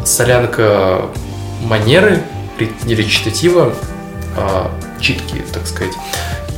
[0.05, 1.01] солянка
[1.63, 2.21] манеры,
[2.59, 3.73] ре- не речитатива,
[4.37, 4.71] а
[5.01, 5.93] читки, так сказать,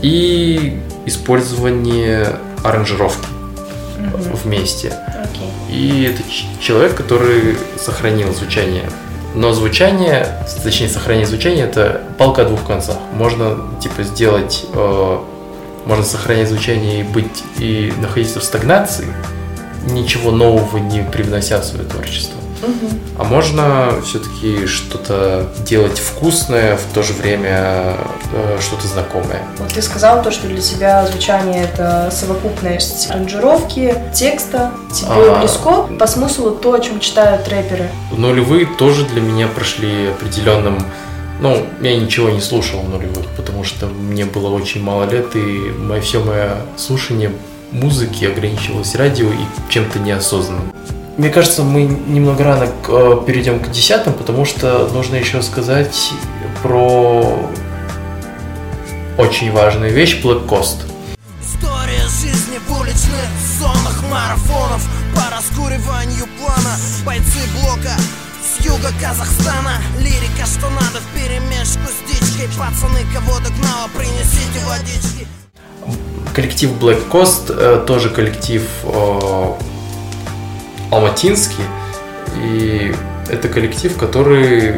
[0.02, 3.28] и использование аранжировки
[4.44, 4.94] вместе.
[5.24, 5.50] Окей.
[5.76, 6.22] И это
[6.62, 8.84] человек, который сохранил звучание.
[9.34, 10.28] Но звучание,
[10.64, 12.98] точнее, сохранение звучания это палка о двух концах.
[13.14, 15.18] Можно типа сделать э,
[15.86, 19.08] Можно сохранять звучание и быть и находиться в стагнации,
[19.86, 22.41] ничего нового не привнося в свое творчество.
[23.18, 27.96] А можно все-таки что-то делать вкусное, в то же время
[28.34, 29.44] э, что-то знакомое.
[29.58, 35.40] Вот ты сказал то, что для тебя звучание это совокупность аранжировки, текста, тебе Ага.
[35.40, 37.90] близко по смыслу то, о чем читают рэперы.
[38.12, 40.86] Нулевые тоже для меня прошли определенным...
[41.40, 46.00] Ну, я ничего не слушал нулевых, потому что мне было очень мало лет, и мое,
[46.02, 47.32] все мое слушание
[47.72, 50.72] музыки ограничивалось радио и чем-то неосознанным.
[51.22, 56.12] Мне кажется, мы немного рано к- э, перейдем к десятым, потому что нужно еще сказать
[56.64, 57.38] про
[59.20, 60.78] очень важную вещь Black Coast.
[61.40, 64.84] История жизни в уличных зонах марафонов.
[65.16, 67.92] По раскуриванию плана Бойцы блока
[68.42, 69.74] с юга Казахстана.
[70.00, 72.48] Лирика, что надо в перемешку с дичкой.
[72.58, 75.28] Пацаны, кого догнала, принесите водички.
[76.34, 79.54] Коллектив Black Coast э, тоже коллектив э,
[80.92, 81.64] алматинский.
[82.38, 82.94] И
[83.30, 84.76] это коллектив, который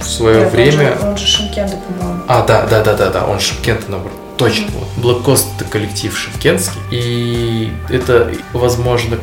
[0.00, 0.96] в свое он время...
[0.96, 2.22] же- Он же Шимкенда, по-моему.
[2.28, 4.18] А, да, да, да, да, да, он Шимкента наоборот.
[4.38, 4.66] Точно.
[4.72, 5.04] Вот.
[5.04, 6.80] Black Coast это коллектив шимкентский.
[6.90, 9.18] И это, возможно,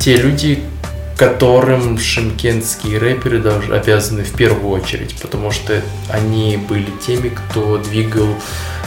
[0.00, 0.64] те люди,
[1.16, 5.80] которым шимкентские рэперы даже обязаны в первую очередь, потому что
[6.10, 8.28] они были теми, кто двигал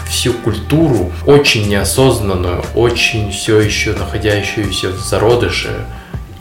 [0.09, 5.85] всю культуру, очень неосознанную, очень все еще находящуюся в зародыше,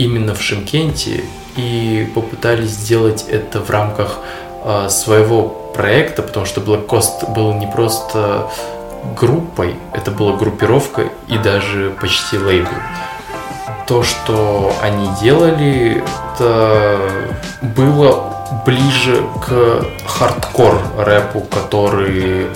[0.00, 1.24] именно в Шимкенте,
[1.56, 4.18] и попытались сделать это в рамках
[4.64, 8.50] э, своего проекта, потому что Black Coast был не просто
[9.18, 12.70] группой, это была группировка и даже почти лейбл.
[13.86, 16.02] То, что они делали,
[16.34, 16.98] это
[17.62, 18.30] было
[18.64, 22.46] ближе к хардкор рэпу, который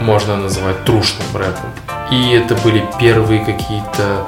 [0.00, 1.70] можно называть трушным рэпом.
[2.10, 4.26] И это были первые какие-то,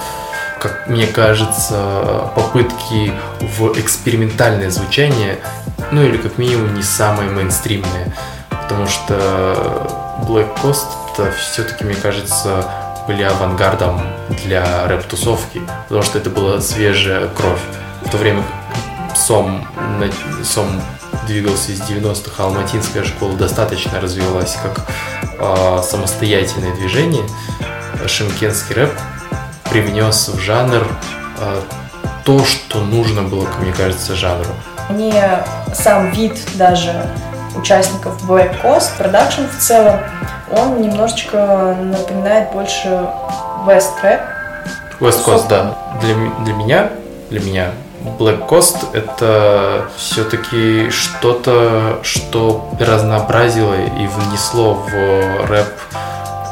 [0.60, 5.38] как мне кажется, попытки в экспериментальное звучание,
[5.90, 8.12] ну или как минимум не самое мейнстримное.
[8.50, 9.86] Потому что
[10.26, 10.86] Black Coast
[11.52, 12.64] все-таки, мне кажется,
[13.06, 14.00] были авангардом
[14.44, 17.60] для рэп-тусовки, потому что это была свежая кровь.
[18.02, 19.66] В то время как Сом,
[20.44, 20.80] Сом
[21.26, 24.86] двигался из 90-х, а Алматинская школа достаточно развивалась как
[25.38, 27.24] а, самостоятельное движение.
[28.06, 28.92] Шимкенский рэп
[29.70, 30.86] привнес в жанр
[31.38, 31.62] а,
[32.24, 34.50] то, что нужно было, как мне кажется, жанру.
[34.90, 35.44] Мне
[35.74, 37.08] сам вид даже
[37.56, 40.00] участников Black Coast Production в целом,
[40.50, 42.88] он немножечко напоминает больше
[43.66, 44.20] West Rap.
[45.00, 45.76] West Coast, да.
[46.00, 46.14] Для,
[46.44, 46.90] для меня,
[47.30, 47.70] для меня
[48.18, 56.07] Black Coast это все-таки что-то, что разнообразило и внесло в рэп э,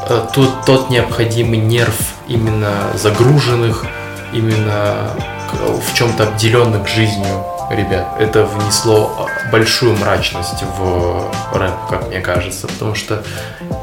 [0.07, 1.95] тот, тот необходимый нерв
[2.27, 3.85] именно загруженных,
[4.33, 5.11] именно
[5.53, 8.15] в чем-то обделенных жизнью ребят.
[8.19, 13.23] Это внесло э, большую мрачность в рэп, как мне кажется, потому что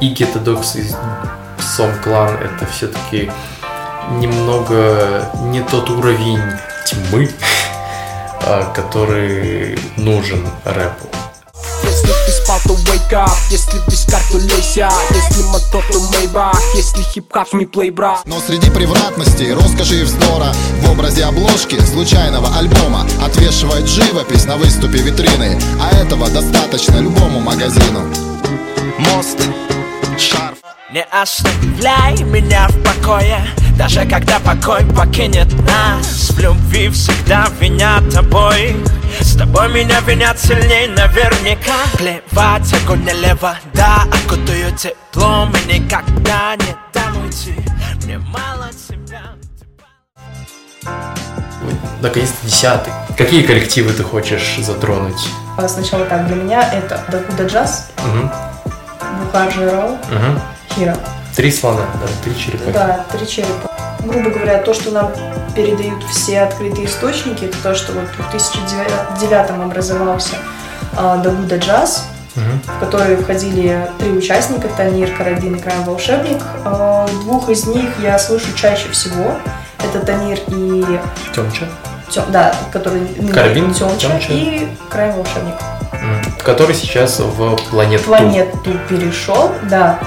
[0.01, 0.85] и Гетадокс, и
[1.61, 3.31] Сом Клан это все-таки
[4.13, 6.41] немного не тот уровень
[6.87, 7.31] тьмы,
[8.43, 11.09] а, который нужен рэпу.
[12.07, 13.31] Если ты спал, то wake up.
[13.51, 14.89] Если вискар, то лейся.
[15.11, 20.53] Если мотор, то мейбах Если хип-хап, не плей, брат Но среди превратностей, роскоши и вздора.
[20.83, 25.59] В образе обложки случайного альбома Отвешивает живопись на выступе витрины.
[25.81, 28.03] А этого достаточно любому магазину.
[28.99, 29.39] Мост,
[30.19, 30.54] шарф
[30.93, 33.41] Не оставляй меня в покое
[33.79, 36.31] Даже когда покой покинет нас.
[36.31, 38.77] В любви всегда винят тобой.
[39.19, 41.73] С тобой меня винят сильней наверняка.
[41.97, 45.55] Плевать, огонь налево, да Окутаю теплом.
[45.69, 47.57] И никогда не дам уйти.
[48.05, 49.23] Мне мало тебя.
[52.03, 52.93] Наконец-то десятый.
[53.17, 55.29] Какие коллективы ты хочешь затронуть?
[55.57, 58.31] А Сначала так, для меня это Дакуда Джаз, Мгм,
[59.23, 59.51] Бухар
[60.11, 60.41] мгм.
[60.75, 60.97] Хира.
[61.37, 62.73] Три слона, да, три черепахи.
[62.73, 63.71] Да, три черепа.
[64.01, 65.11] Грубо говоря, то, что нам
[65.57, 70.35] передают все открытые источники, это то, что вот в 2009 образовался
[70.97, 72.07] а, Дагуда Джаз,
[72.37, 76.43] в который входили три участника, Танир, Карабин и Крайм Волшебник.
[76.65, 79.33] А, Двух из них я слышу чаще всего.
[79.83, 80.85] Это Танир и
[81.35, 81.67] Тёмча.
[82.11, 84.33] Тём, да, который ныне Карабин, Тёмча, Тёмча.
[84.33, 85.55] и Крайм Волшебник.
[86.45, 88.05] Который сейчас в планету.
[88.05, 89.99] Планету перешел, да.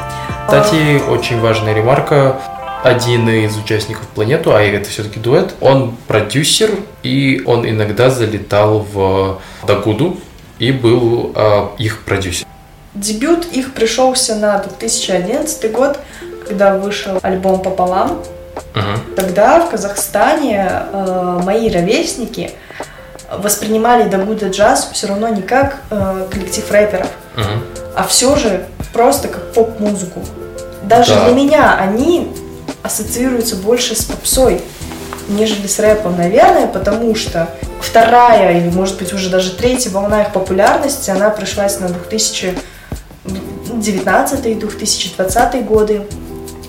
[0.48, 2.38] Кстати, очень важная ремарка.
[2.82, 6.72] Один из участников планету, а это все-таки дуэт, он продюсер,
[7.04, 10.18] и он иногда залетал в Дагуду
[10.58, 12.48] и был а, их продюсер.
[12.93, 16.00] Дебют их пришелся на 2011 год,
[16.48, 18.20] когда вышел альбом «Пополам»,
[18.74, 19.16] Мгм.
[19.18, 22.52] тогда в Казахстане э, мои ровесники
[23.32, 27.10] воспринимали Дагуда Джаз все равно не как э, коллектив рэперов,
[27.96, 30.22] А все же просто как поп-музыку.
[30.84, 31.26] Даже Да.
[31.26, 32.32] для меня они
[32.84, 34.62] ассоциируются больше с попсой,
[35.30, 37.50] нежели с рэпом, наверное, потому что
[37.82, 41.88] вторая или, может быть, уже даже третья волна их популярности, она пришлась на
[44.28, 46.04] 2019-2020 годы,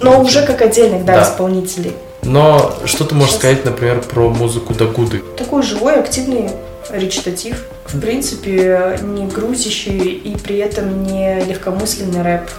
[0.01, 1.23] но уже как отдельных, да, Да.
[1.23, 1.95] исполнителей.
[2.23, 3.39] Но что ты можешь Сейчас.
[3.41, 5.23] сказать, например, про музыку Дагуды?
[5.37, 6.51] Такой живой, активный
[6.91, 7.65] речитатив.
[7.93, 12.51] В принципе, не грузящий и при этом не легкомысленный рэп.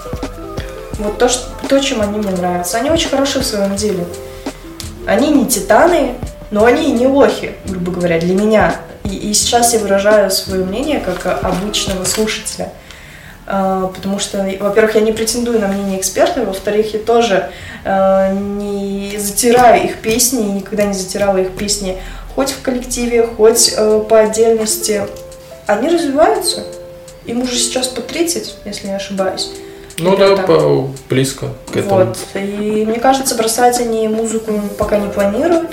[0.97, 2.77] Вот то, что, то, чем они мне нравятся.
[2.77, 4.05] Они очень хороши в своем деле.
[5.05, 6.15] Они не титаны,
[6.51, 8.75] но они и не лохи, грубо говоря, для меня.
[9.03, 12.73] И, и сейчас я выражаю свое мнение как а, обычного слушателя.
[13.45, 17.49] А, Потому что, во-первых, я не претендую на мнение эксперта, во-вторых, я тоже
[17.83, 22.01] э, не затираю их песни, никогда не затирала их песни
[22.39, 25.01] хоть в коллективе, хоть э, по отдельности.
[25.67, 26.63] Они развиваются.
[27.25, 29.51] Им уже сейчас по 30, если не ошибаюсь.
[29.97, 31.95] Ну да, по- близко к этому.
[32.05, 32.17] Вот.
[32.35, 35.71] И мне кажется, бросать они музыку пока не планируют.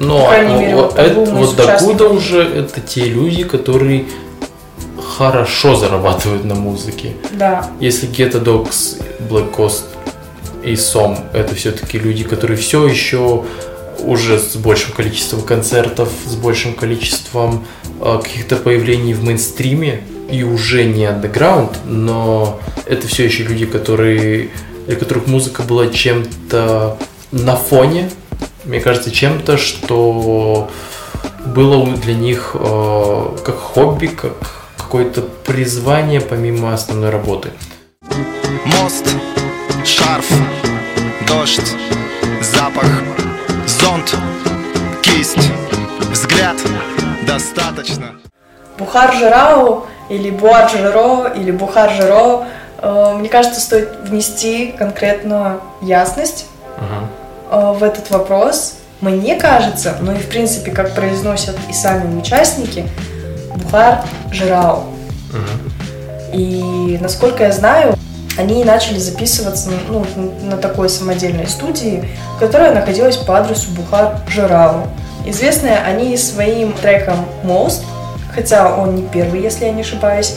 [0.00, 2.12] Но По крайней мере, вот, это- вот участников.
[2.12, 4.04] уже это те люди, которые
[5.16, 7.14] хорошо зарабатывают на музыке.
[7.32, 7.66] Да.
[7.80, 9.84] Если Ghetto Dogs, Black Coast
[10.62, 13.44] и Сом это все-таки люди, которые все еще
[13.98, 17.66] уже с большим количеством концертов, с большим количеством
[18.00, 24.50] э, каких-то появлений в мейнстриме и уже не андеграунд, но это все еще люди, которые
[24.86, 26.98] для которых музыка была чем-то
[27.32, 28.10] на фоне,
[28.64, 30.70] мне кажется, чем-то, что
[31.46, 37.50] было для них э, как хобби, как какое-то призвание помимо основной работы.
[38.64, 39.06] Мост,
[39.84, 40.26] шарф,
[41.26, 41.74] дождь,
[42.40, 43.02] запах,
[43.84, 44.16] зонт,
[45.02, 45.50] кисть,
[46.10, 46.56] взгляд,
[47.26, 48.12] достаточно.
[48.78, 52.44] Бухар Жирау или Буар Жиро или Бухар Жиро,
[52.78, 56.46] э, мне кажется, стоит внести конкретную ясность
[56.78, 57.08] Мгм.
[57.50, 58.76] э, в этот вопрос.
[59.00, 62.88] Мне кажется, ну и в принципе, как произносят и сами участники,
[63.56, 64.84] Бухар Жирау.
[65.30, 65.72] Мгм.
[66.32, 67.94] И насколько я знаю,
[68.36, 70.04] они начали записываться ну,
[70.42, 72.04] на такой самодельной студии,
[72.40, 74.88] которая находилась по адресу Бухар Жирау.
[75.26, 77.82] Известны они своим треком Most,
[78.34, 80.34] хотя он не первый, если я не ошибаюсь,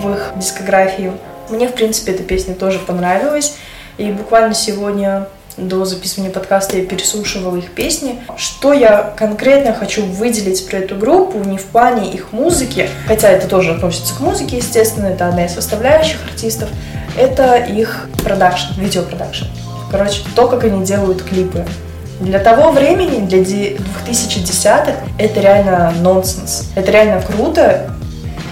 [0.00, 1.12] в их дискографии.
[1.50, 3.56] Мне, в принципе, эта песня тоже понравилась.
[3.98, 5.26] И буквально сегодня
[5.56, 8.20] до записывания подкаста я переслушивала их песни.
[8.36, 13.46] Что я конкретно хочу выделить про эту группу, не в плане их музыки, хотя это
[13.46, 16.70] тоже относится к музыке, естественно, это одна из составляющих артистов,
[17.16, 19.46] это их продакшн, видеопродакшн.
[19.90, 21.64] Короче, то, как они делают клипы.
[22.20, 26.70] Для того времени, для де- 2010-х, это реально нонсенс.
[26.74, 27.90] Это реально круто.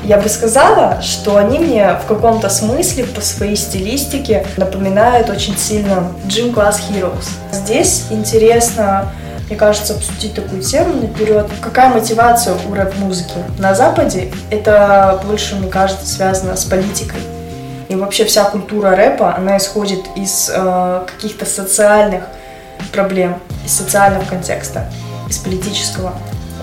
[0.05, 6.13] Я бы сказала, что они мне в каком-то смысле по своей стилистике напоминают очень сильно
[6.27, 7.27] Gym Class Heroes.
[7.53, 9.13] Здесь интересно,
[9.49, 11.47] мне кажется, обсудить такую тему наперед.
[11.61, 13.35] Какая мотивация у рэп-музыки?
[13.59, 17.21] На Западе это больше, мне кажется, связано с политикой.
[17.89, 22.25] И вообще вся культура рэпа, она исходит из э, каких-то социальных
[22.93, 24.91] проблем, из социального контекста,
[25.29, 26.13] из политического.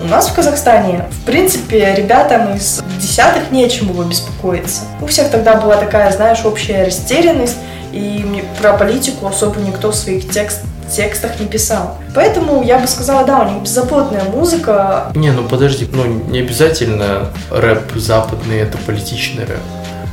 [0.02, 4.82] У нас в Казахстане, в принципе, ребятам из десятых нечем было беспокоиться.
[5.00, 7.56] У всех тогда была такая, знаешь, общая растерянность,
[7.92, 10.60] и про политику особо никто в своих текст,
[10.94, 11.96] текстах не писал.
[12.14, 17.28] Поэтому я бы сказала, да, у них беззаботная музыка, Не, ну подожди, ну не обязательно
[17.50, 19.60] рэп западный это политичный рэп.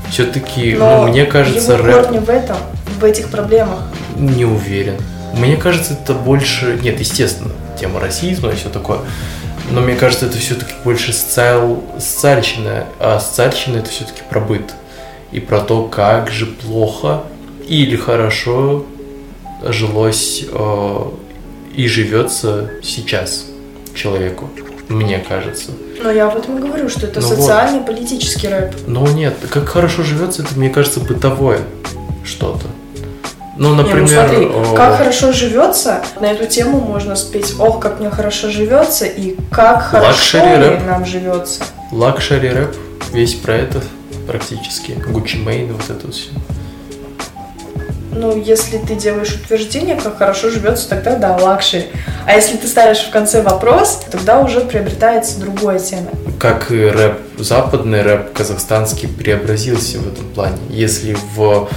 [0.10, 2.58] Все-таки, ну, мне кажется, его рэп корни в этом,
[3.00, 3.80] в этих проблемах.
[4.16, 4.96] не уверен.
[5.34, 6.80] Мне кажется, это больше.
[6.82, 9.00] Нет, естественно, тема расизма и все такое.
[9.72, 11.84] Но мне кажется, это все-таки больше социал...
[11.98, 12.86] социальщина.
[13.00, 14.74] А социальщина это все-таки про быт.
[15.32, 17.24] И про то, как же плохо
[17.68, 18.86] или хорошо
[19.64, 20.98] жилось э,
[21.76, 23.46] и живется сейчас
[23.96, 24.50] человеку.
[24.90, 25.72] Мне кажется.
[26.02, 27.38] Но я об этом и говорю, что это Ну вот.
[27.38, 28.76] социальный политический рэп.
[28.88, 31.62] Но нет, как хорошо живется, это, мне кажется, бытовое
[32.26, 32.68] что-то.
[33.56, 37.80] Ну, Не, например, ну смотри, о, как хорошо живется, на эту тему можно спеть «Ох,
[37.80, 40.86] как мне хорошо живется» и «Как хорошо рэп.
[40.88, 41.64] нам живется».
[41.92, 42.76] luxury рэп,
[43.12, 43.82] весь про это
[44.28, 44.94] практически.
[45.08, 46.30] Gucci Mane, вот это все.
[48.16, 51.88] Ну, если ты делаешь утверждение, как хорошо живется, тогда да, luxury.
[52.26, 56.14] А если ты ставишь в конце вопрос, тогда уже приобретается другой оттенок.
[56.40, 60.58] Как рэп западный, рэп казахстанский преобразился в этом плане.
[60.70, 61.70] Если в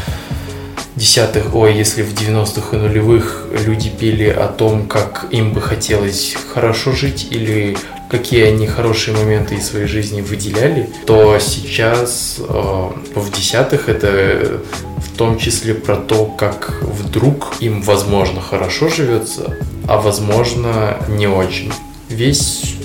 [0.97, 6.35] десятых, ой, если в 90-х и нулевых люди пели о том, как им бы хотелось
[6.53, 7.77] хорошо жить или
[8.09, 14.61] какие они хорошие моменты из своей жизни выделяли, то сейчас э, в десятых это
[14.99, 19.57] в том числе про то, как вдруг им, возможно, хорошо живется,
[19.89, 21.73] а возможно, не очень.
[22.09, 22.77] Весь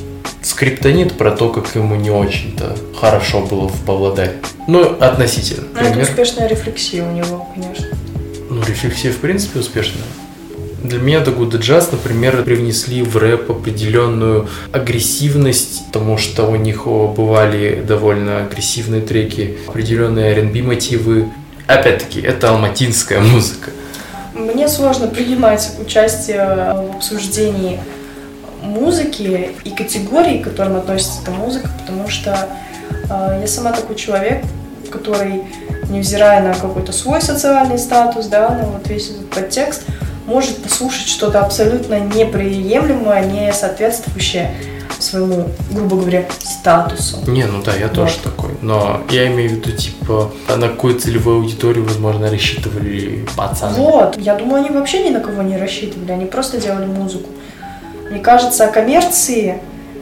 [0.42, 4.38] скриптонит про то, как ему не очень-то хорошо было в Павлодаре.
[4.68, 5.68] Ну, относительно.
[5.74, 7.88] Ну, это успешная рефлексия у него, конечно.
[8.50, 10.04] Ну, рефлексия в принципе успешная.
[10.84, 17.84] Для меня Good Jazz, например, привнесли в рэп определенную агрессивность, потому что у них бывали
[17.88, 21.30] довольно агрессивные треки, определенные R&B мотивы.
[21.68, 23.70] Опять-таки, это алматинская музыка.
[24.34, 27.80] Мне сложно принимать участие в обсуждении
[28.64, 32.50] музыки и категорий, к которым относится эта музыка, потому что
[33.10, 34.44] э, я сама такой человек,
[34.92, 35.44] который,
[35.90, 39.84] невзирая на какой-то свой социальный статус, да, на вот весь этот подтекст,
[40.26, 44.54] может послушать что-то абсолютно неприемлемое, не соответствующее
[45.00, 47.18] своему, грубо говоря, статусу.
[47.28, 48.24] Не, ну да, я тоже Вот.
[48.24, 48.52] такой.
[48.62, 53.74] Но я имею в виду, типа, на какую целевую аудиторию, возможно, рассчитывали пацаны.
[53.76, 57.30] Вот, я думаю, они вообще ни на кого не рассчитывали, они просто делали музыку.
[58.12, 59.60] Мне кажется, о коммерции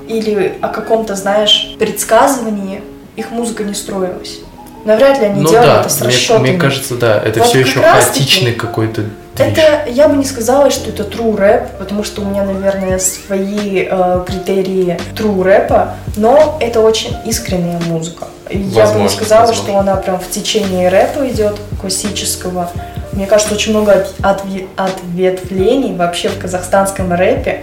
[0.07, 2.81] или о каком-то, знаешь, предсказывании
[3.15, 4.39] их музыка не строилась.
[4.85, 6.49] Навряд ли они ну делали да, это с мне, расчетами.
[6.49, 9.05] мне кажется, да, это Вот все еще хаотичный какой-то.
[9.39, 13.87] Это я бы не сказала, что это true рэп, потому что у меня, наверное, свои
[13.89, 18.27] э, критерии true рэпа, но это очень искренняя музыка.
[18.49, 19.63] И я бы не Возможно, сказала, возможно.
[19.63, 22.69] что она прям в течение рэпа идет классического.
[23.13, 27.61] Мне кажется, очень много от- отве- ответвлений вообще в казахстанском рэпе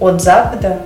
[0.00, 0.78] от Запада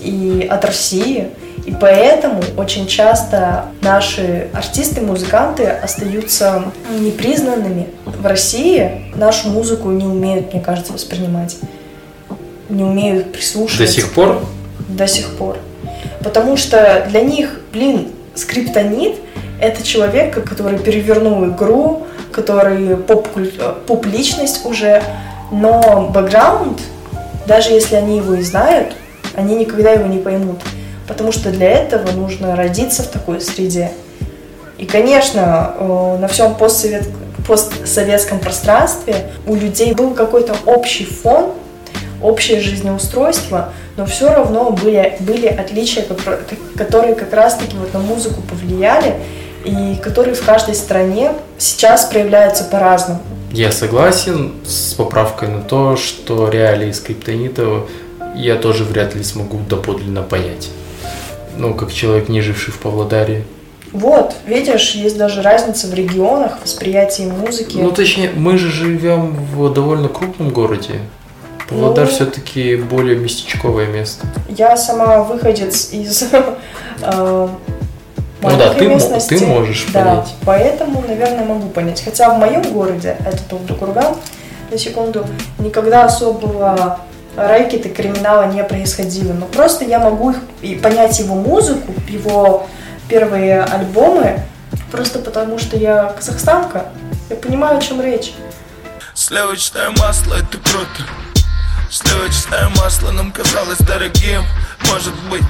[0.00, 1.28] и от России.
[1.68, 6.64] И поэтому очень часто наши артисты, музыканты остаются
[6.98, 7.88] непризнанными.
[8.06, 11.58] В России нашу музыку не умеют, мне кажется, воспринимать.
[12.70, 13.84] Не умеют прислушиваться.
[13.84, 14.42] До сих пор?
[14.88, 15.58] До сих пор.
[16.24, 19.16] Потому что для них, блин, скриптонит—
[19.60, 25.02] это человек, который перевернул игру, который поп-личность уже,
[25.52, 26.80] но бэкграунд,
[27.46, 28.94] даже если они его и знают,
[29.34, 30.60] они никогда его не поймут.
[31.08, 33.90] Потому что для этого нужно родиться в такой среде.
[34.76, 37.08] И, конечно, э, на всем постсовет-
[37.46, 41.52] постсоветском пространстве у людей был какой-то общий фон,
[42.22, 46.04] общее жизнеустройство, но все равно были, были отличия,
[46.76, 49.14] которые, как раз-таки вот на музыку повлияли,
[49.64, 53.20] и которые в каждой стране сейчас проявляются по-разному.
[53.50, 57.86] Я согласен с поправкой на то, что реалии скриптонита
[58.36, 60.68] я тоже вряд ли смогу доподлинно понять.
[61.58, 63.42] Ну, как человек, не живший в Павлодаре.
[63.92, 67.78] Вот, видишь, есть даже разница в регионах, восприятии музыки.
[67.78, 71.00] Ну, точнее, мы же живем в довольно крупном городе.
[71.68, 72.10] Павлодар Ну.
[72.10, 74.26] все-таки более местечковое место.
[74.48, 76.22] Я сама выходец из
[77.02, 77.48] э,
[78.42, 79.36] Ну да, ты местности.
[79.38, 80.34] ты можешь да, понять.
[80.44, 82.02] поэтому, наверное, могу понять.
[82.02, 84.14] Хотя в моем городе, это Толдукурган,
[84.70, 85.26] на секунду,
[85.58, 87.00] никогда особого
[87.38, 89.32] рэкета, криминала не происходило.
[89.32, 92.66] Но просто я могу их, и понять его музыку, его
[93.08, 94.42] первые альбомы,
[94.90, 96.86] просто потому что я казахстанка.
[97.30, 98.32] Я понимаю, о чем речь.
[99.14, 101.02] Сливочное масло это круто
[101.90, 104.44] Сливочное масло нам казалось дорогим
[104.92, 105.42] Может быть,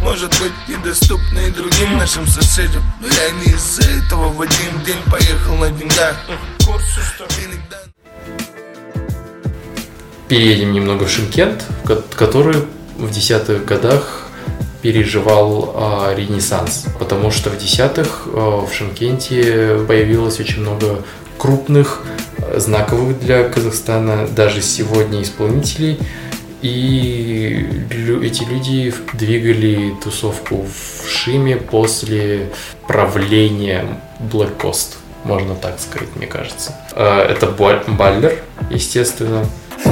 [0.00, 5.02] может быть недоступно и другим нашим соседям Но я не из-за этого в один день
[5.10, 6.16] поехал на деньгах
[7.42, 7.65] Иногда
[10.28, 12.56] Переедем немного в Шимкент, ко- который
[12.98, 14.28] в десятых годах
[14.82, 21.02] переживал а, ренессанс, потому что в десятых а, в Шимкенте появилось очень много
[21.38, 22.02] крупных,
[22.38, 25.98] а, знаковых для Казахстана даже сегодня исполнителей,
[26.62, 32.50] и лю- эти люди двигали тусовку в Шиме после
[32.88, 33.84] правления
[34.20, 36.74] Black Coast, можно так сказать, мне кажется.
[36.92, 38.38] А, Это Ба- Баллер,
[38.70, 39.44] естественно,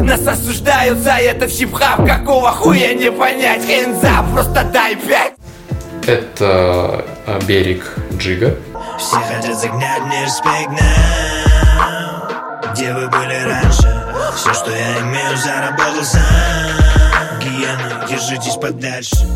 [0.03, 3.65] Нас осуждают за это в хип-хап Какого хуя не понять?
[3.65, 5.35] Хэнза, просто дай пять.
[6.07, 8.57] Это а, берег Джига.
[8.99, 10.71] Все хотят загнать мне респект
[12.73, 14.05] Где вы были раньше?
[14.37, 16.21] Все, что я имею, заработал сам.
[17.41, 19.27] Гиены, держитесь подальше.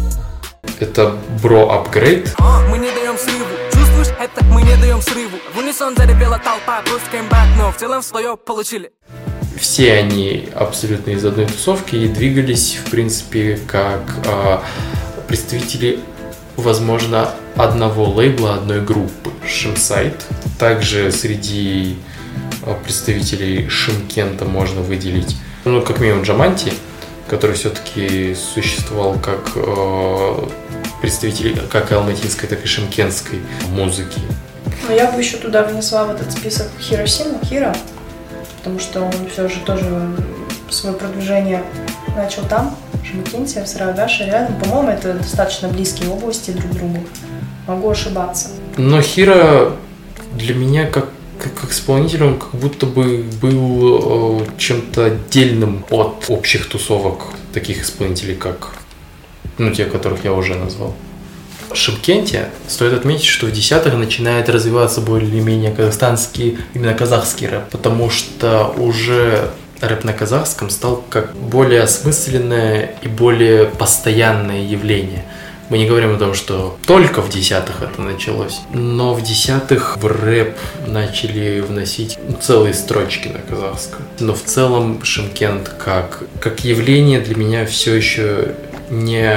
[0.80, 2.34] Это Бро Апгрейд.
[2.68, 3.44] Мы не даем срыву.
[3.72, 4.44] Чувствуешь это?
[4.44, 5.38] Мы не даем срыву.
[5.54, 6.82] В унисон заревела толпа.
[6.82, 8.92] Пускаем бак, но в целом свое получили
[9.59, 14.62] Все они абсолютно из одной тусовки и двигались, в принципе, как а,
[15.26, 15.98] представители,
[16.56, 19.30] возможно, одного лейбла, одной группы.
[19.46, 20.14] Шимсайт.
[20.59, 21.96] Также среди
[22.62, 25.36] э, представителей Шимкента можно выделить.
[25.64, 26.72] Ну, как минимум Джаманти,
[27.28, 30.48] который все-таки существовал как э,
[31.00, 33.40] представитель как алматинской, так и шимкентской
[33.70, 34.20] музыки.
[34.88, 37.76] Но я бы еще туда внесла в этот список Хиросиму, Хира,
[38.68, 39.84] потому что он все же тоже
[40.68, 41.64] свое продвижение
[42.14, 44.56] начал там, в Шимкенте, в Сарагаше, рядом.
[44.60, 46.98] По-моему, это достаточно близкие области друг к другу.
[47.66, 48.50] Могу ошибаться.
[48.76, 49.72] Но Хира
[50.34, 51.06] для меня как
[51.38, 58.34] как исполнитель он как будто бы был э, чем-то отдельным от общих тусовок таких исполнителей,
[58.34, 58.74] как
[59.56, 60.94] ну, те, которых я уже назвал.
[61.70, 68.10] В Шимкенте стоит отметить, что в десятых начинает развиваться более-менее казахстанский, именно казахский рэп, потому
[68.10, 69.50] что уже
[69.80, 75.24] рэп на казахском стал как более осмысленное и более постоянное явление–
[75.70, 80.06] мы не говорим о том, что только в десятых это началось, но в десятых в
[80.06, 80.56] рэп
[80.86, 84.02] начали вносить целые строчки на казахском.
[84.18, 88.54] Но в целом Шимкент как, как явление для меня все еще
[88.91, 89.30] не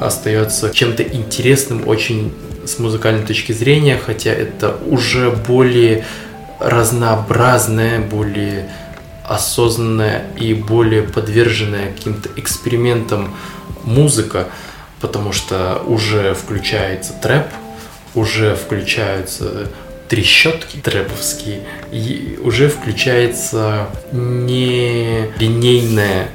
[0.00, 2.32] остается чем-то интересным очень
[2.64, 6.04] с музыкальной точки зрения, хотя это уже более
[6.60, 8.68] разнообразное, более
[9.24, 13.34] осознанная и более подверженная каким-то экспериментам
[13.84, 14.46] музыка
[15.00, 17.46] потому что уже включается трэп,
[18.14, 19.68] уже включаются
[20.08, 21.60] трещотки трэповские,
[21.92, 26.28] и уже включается не линейная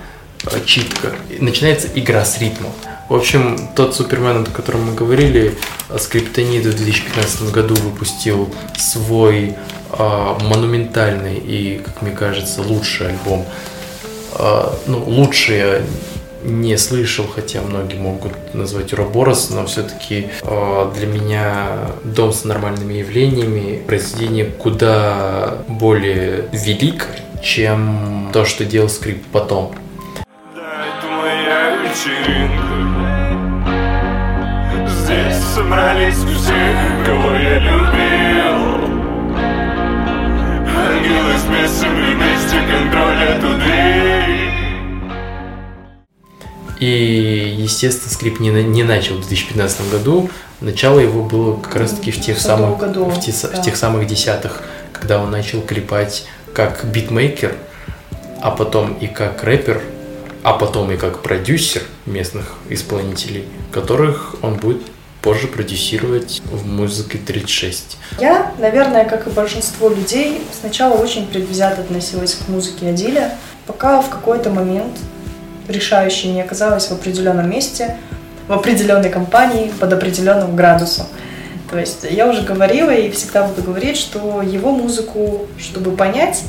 [0.65, 2.71] читка, начинается игра с ритмом.
[3.09, 5.55] В общем, тот Супермен, о котором мы говорили,
[5.97, 9.55] Скриптонит в 2015 году выпустил свой
[9.91, 13.45] э, монументальный и, как мне кажется, лучший альбом.
[14.37, 15.81] Э, ну, лучший
[16.43, 21.67] не слышал, хотя многие могут назвать Уроборос, но все-таки э, для меня
[22.03, 29.75] «Дом с нормальными явлениями» произведение куда более великое, чем то, что делал скрип потом.
[34.87, 36.75] Здесь собрались все,
[37.05, 38.89] кого я любил
[40.75, 43.53] Ангелы с бесом вместе контролят у
[46.79, 50.29] и, естественно, скрип не, не начал в 2015 году.
[50.59, 53.61] Начало его было как раз-таки в тех самых, году, в, те, да.
[53.61, 57.55] в тех самых десятых, когда он начал клепать как битмейкер,
[58.41, 59.81] а потом и как рэпер,
[60.43, 64.81] а потом и как продюсер местных исполнителей, которых он будет
[65.21, 67.97] позже продюсировать в музыке 36.
[68.19, 74.09] Я, наверное, как и большинство людей, сначала очень предвзято относилась к музыке Адиля, пока в
[74.09, 74.97] какой-то момент
[75.69, 77.95] решающее не оказалось в определенном месте,
[78.49, 81.05] в определенной компании, под определенным градусом.
[81.71, 86.43] То есть я уже говорила и всегда буду говорить, что его музыку, чтобы понять,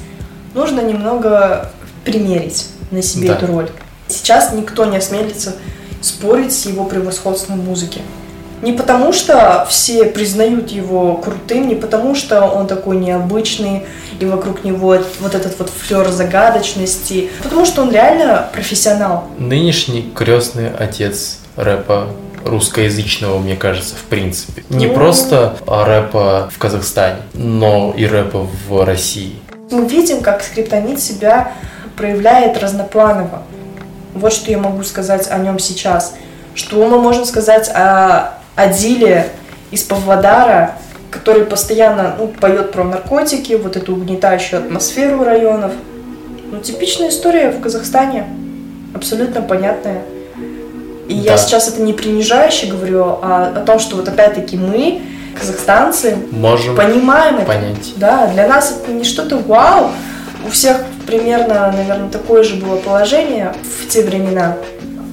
[0.53, 1.71] нужно немного
[2.05, 3.35] примерить на себе Да.
[3.37, 3.71] эту роль.
[4.15, 5.57] Сейчас никто не осмелится
[6.01, 8.01] спорить с его превосходством в музыке.
[8.63, 13.85] Не потому, что все признают его крутым, не потому, что он такой необычный,
[14.21, 19.25] и вокруг него вот этот вот флер загадочности, потому что он реально профессионал.
[19.39, 22.09] Нынешний крестный отец рэпа
[22.45, 24.65] русскоязычного, мне кажется, в принципе.
[24.71, 24.95] Не Ну.
[24.95, 29.35] просто а, рэпа в Казахстане, но и рэпа в России.
[29.71, 31.53] Мы видим, как скриптонит себя
[31.97, 33.43] проявляет разнопланово.
[34.15, 36.15] Вот что я могу сказать о нем сейчас.
[36.55, 39.29] Что мы можем сказать о Адиле
[39.71, 40.73] из Павлодара,
[41.11, 45.73] который постоянно ну, поет про наркотики, вот эту угнетающую атмосферу районов.
[46.51, 48.27] Ну, типичная история в Казахстане,
[48.95, 50.03] абсолютно понятная.
[51.09, 51.39] И я Да.
[51.39, 55.03] сейчас это не принижающе говорю, а о том, что вот опять-таки мы,
[55.39, 57.47] казахстанцы, Можем понимаем это.
[57.47, 57.93] понять.
[57.97, 59.91] Да, для нас это не что-то вау.
[60.47, 64.57] У всех примерно, наверное, такое же было положение в те времена.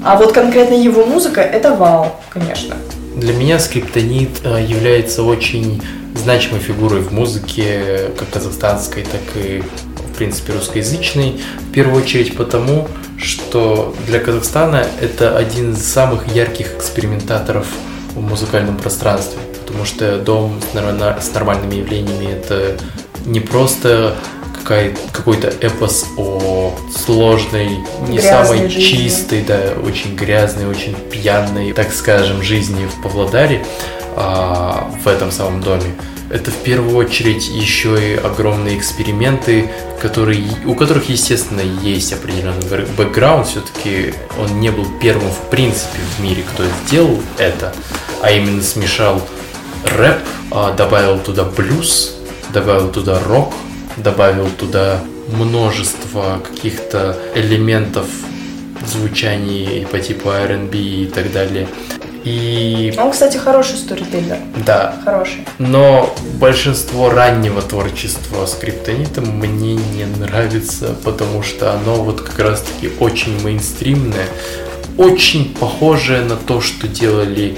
[0.03, 2.75] А вот конкретно его музыка это вау, конечно.
[3.15, 5.81] Для меня скриптонит э, является очень
[6.15, 11.39] значимой фигурой в музыке, как казахстанской, так и, в принципе, русскоязычной.
[11.59, 12.87] В первую очередь потому,
[13.17, 17.67] что для Казахстана это один из самых ярких экспериментаторов
[18.15, 19.39] в музыкальном пространстве.
[19.65, 22.77] Потому что дом с, норма- с нормальными явлениями это
[23.25, 24.15] не просто
[24.63, 28.81] какой-то эпос о сложной, не Грязной самой жизни.
[28.81, 33.65] чистой, да, очень грязной, очень пьяной, так скажем, жизни в Павлодаре,
[34.15, 35.95] а, в этом самом доме.
[36.29, 39.69] Это в первую очередь еще и огромные эксперименты,
[40.01, 43.47] которые, у которых, естественно, есть определенный бэкграунд.
[43.47, 47.73] Все-таки он не был первым в принципе в мире, кто сделал это,
[48.21, 49.21] а именно смешал
[49.83, 50.19] рэп,
[50.51, 52.15] а, добавил туда блюз,
[52.53, 53.53] добавил туда рок,
[53.97, 54.99] добавил туда
[55.31, 58.07] множество каких-то элементов
[58.85, 61.67] звучаний по типу R&B и так далее.
[62.23, 64.37] И Он, кстати, хороший сторителлер.
[64.63, 65.45] да, Хороший.
[65.57, 73.41] но большинство раннего творчества скриптонита мне не нравится, потому что оно вот как раз-таки очень
[73.43, 74.27] мейнстримное,
[74.97, 77.57] очень похожее на то, что делали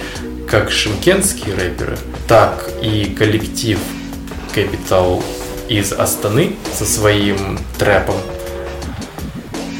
[0.50, 3.80] как шимкенские рэперы, так и коллектив
[4.56, 5.22] Capital
[5.70, 8.16] из Астаны со своим трэпом.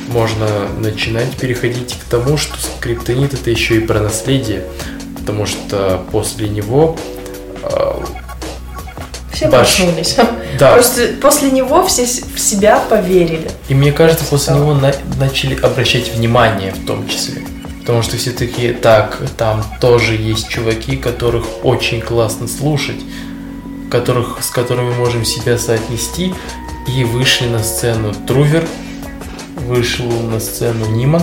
[0.10, 0.48] Можно
[0.80, 4.64] начинать переходить к тому, что скриптонит это еще и про наследие,
[5.20, 6.98] потому что после него
[7.64, 7.94] э,
[9.32, 9.76] Все Баш.
[9.78, 10.16] проснулись.
[10.60, 10.74] Да.
[10.74, 13.50] Просто после него все в себя поверили.
[13.70, 17.42] И мне кажется, после него на- начали обращать внимание в том числе.
[17.80, 23.02] Потому что все такие, так, там тоже есть чуваки, которых очень классно слушать,
[23.94, 26.34] которых, с которыми можем себя соотнести.
[26.88, 28.68] И вышли на сцену Трувер,
[29.56, 31.22] вышел на сцену Ниман,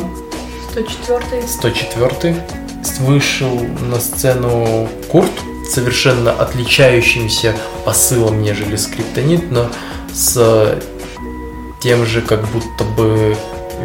[0.70, 2.46] 104 104
[3.00, 5.32] вышел на сцену Курт,
[5.68, 9.68] совершенно отличающимся посылом, нежели скриптонит, но
[10.14, 10.78] с
[11.82, 13.36] тем же как будто бы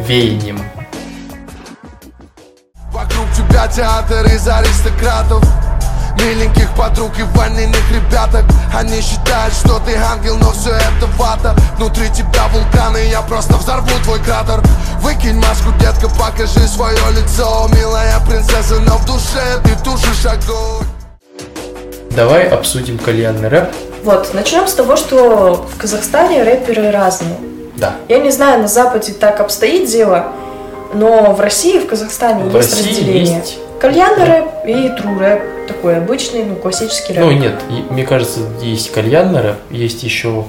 [0.08, 0.62] веянием.
[2.92, 5.44] Вокруг тебя театр из аристократов
[6.20, 12.10] Миленьких подруг и вольных ребяток Они считают, что ты ангел, но все это вата Внутри
[12.10, 14.62] тебя вулканы, я просто взорву твой кратер
[15.02, 20.86] Выкинь маску, детка, покажи свое лицо Милая принцесса, но в душе ты тушишь огонь
[22.16, 23.70] Давай обсудим кальянный рэп.
[24.06, 27.36] Вот, начнем с того, что в Казахстане рэперы разные.
[27.76, 27.96] Да.
[28.08, 30.28] Я не знаю, на Западе так обстоит дело,
[30.94, 33.38] но в России, в Казахстане В есть России разделение.
[33.40, 33.58] есть.
[33.86, 37.24] Кальянный рэп и тру рэп, такой обычный, ну, классический рэп.
[37.24, 37.62] Ну нет,
[37.92, 40.46] мне кажется, есть кальянный рэп, есть еще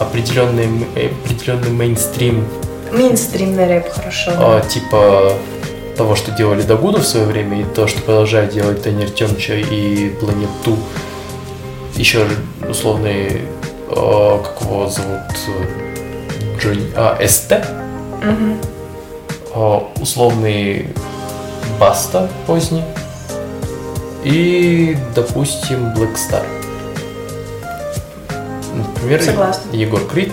[0.00, 0.66] определенный,
[0.96, 2.44] э, определенный мейнстрим
[2.90, 4.32] Мейнстримный рэп, хорошо.
[4.34, 5.34] а, типа
[5.96, 10.08] того, что делали Дагуду в свое время, и то, что продолжает делать Танир Тёмча и
[10.08, 10.76] Планету.
[11.94, 12.26] Еще
[12.68, 13.42] условный,
[13.88, 17.52] а, как его зовут, э, Джонни, а, СТ,
[18.20, 18.58] Мгм.
[19.54, 20.88] а, условный
[21.78, 22.84] Баста поздний
[24.24, 26.44] и, допустим, Black Star.
[28.74, 29.70] Например, Согласна.
[29.72, 30.32] Егор Крид,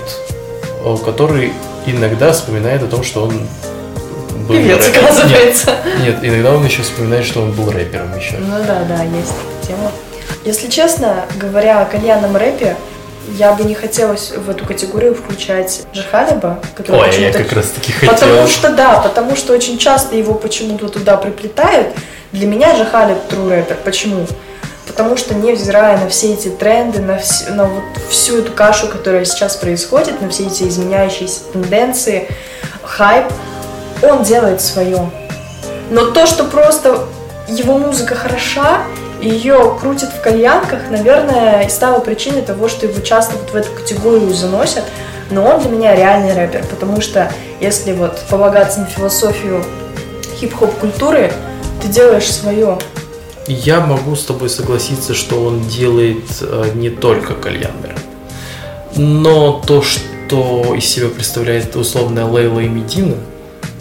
[1.05, 1.53] который
[1.85, 3.47] иногда вспоминает о том, что он
[4.47, 5.05] был Певец, рэпером.
[5.05, 5.75] оказывается.
[6.03, 8.37] Нет, нет, иногда он еще вспоминает, что он был рэпером еще.
[8.37, 9.33] Ну да, да, есть
[9.67, 9.91] тема.
[10.45, 12.75] Если честно, говоря о кальянном рэпе,
[13.37, 17.91] я бы не хотела в эту категорию включать Джихалиба, который Ой, я как раз таки
[17.91, 18.13] хотел.
[18.13, 21.89] Потому что да, потому что очень часто его почему-то туда приплетают.
[22.31, 23.77] Для меня же Халиб true рэпер.
[23.83, 24.25] Почему?
[24.87, 29.23] Потому что невзирая на все эти тренды, на, вс- на вот всю эту кашу, которая
[29.25, 32.27] сейчас происходит, на все эти изменяющиеся тенденции,
[32.83, 33.25] хайп,
[34.01, 35.09] он делает свое.
[35.91, 37.05] Но то, что просто
[37.47, 38.81] его музыка хороша,
[39.21, 43.55] и ее крутят в кальянках, наверное, и стало причиной того, что его часто вот в
[43.55, 44.83] эту категорию заносят.
[45.29, 49.63] Но он для меня реальный рэпер, потому что если вот полагаться на философию
[50.39, 51.31] хип-хоп культуры,
[51.81, 52.77] ты делаешь свое.
[53.47, 57.99] Я могу с тобой согласиться, что он делает э, не только кальянный рэп.
[58.97, 63.15] Но то, что из себя представляет условная Лейла и Медина,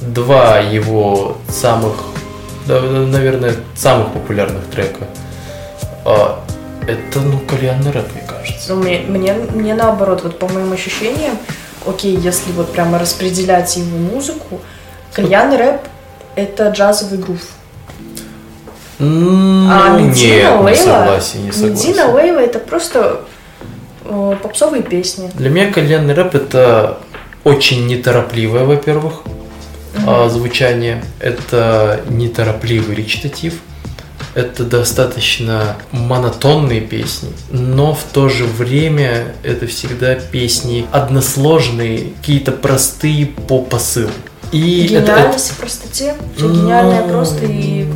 [0.01, 1.95] два его самых,
[2.67, 5.07] наверное, самых популярных трека,
[6.05, 6.45] а,
[6.87, 8.75] это, ну, кальянный рэп, мне кажется.
[8.75, 11.37] Ну, мне, мне, мне наоборот, вот по моим ощущениям,
[11.87, 14.61] окей, если вот прямо распределять его музыку,
[15.13, 15.81] кальянный рэп—
[16.37, 17.41] это джазовый грув.
[18.99, 21.89] А Ну, Медина, нет, не Лейла, согласен, не согласен.
[21.89, 23.23] Медина, Лейла— это просто
[24.05, 25.31] э, попсовые песни.
[25.35, 26.99] Для меня кальянный рэп это
[27.45, 29.23] очень неторопливое, во-первых,
[30.07, 31.03] а, звучание.
[31.19, 33.61] Это неторопливый речитатив.
[34.35, 43.27] Это достаточно монотонные песни, но в то же время это всегда песни односложные, какие-то простые
[43.27, 44.11] по посылу.
[44.53, 46.15] И это- это, Гениальность в простоте.
[46.37, 47.87] Все гениальное Ну, просто и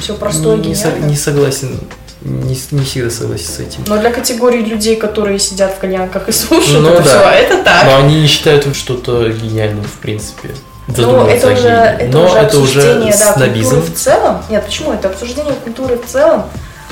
[0.00, 1.06] все простое не, гениально.
[1.06, 1.80] не согласен,
[2.22, 3.84] не, не всегда согласен с этим.
[3.86, 7.08] Но для категории людей, которые сидят в кальянках и слушают Ну это да.
[7.08, 7.84] все, это так.
[7.84, 10.50] Но они не считают что-то гениальным в принципе.
[10.86, 13.70] Ну, Задумываться это о уже, это Но уже это уже обсуждение да, снобизм.
[13.70, 14.42] культуры в целом.
[14.50, 14.92] Нет, почему?
[14.92, 16.44] Это обсуждение культуры в целом.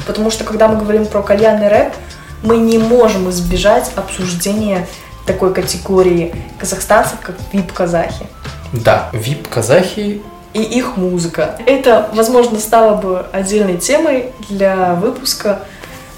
[0.07, 1.93] Потому что, когда мы говорим про кальянный рэп,
[2.43, 4.87] мы не можем избежать обсуждения
[5.27, 8.27] такой категории казахстанцев, как вип-казахи.
[8.73, 10.23] Да, вип-казахи
[10.55, 11.57] И их музыка.
[11.67, 15.61] Это, возможно, стало бы отдельной темой для выпуска,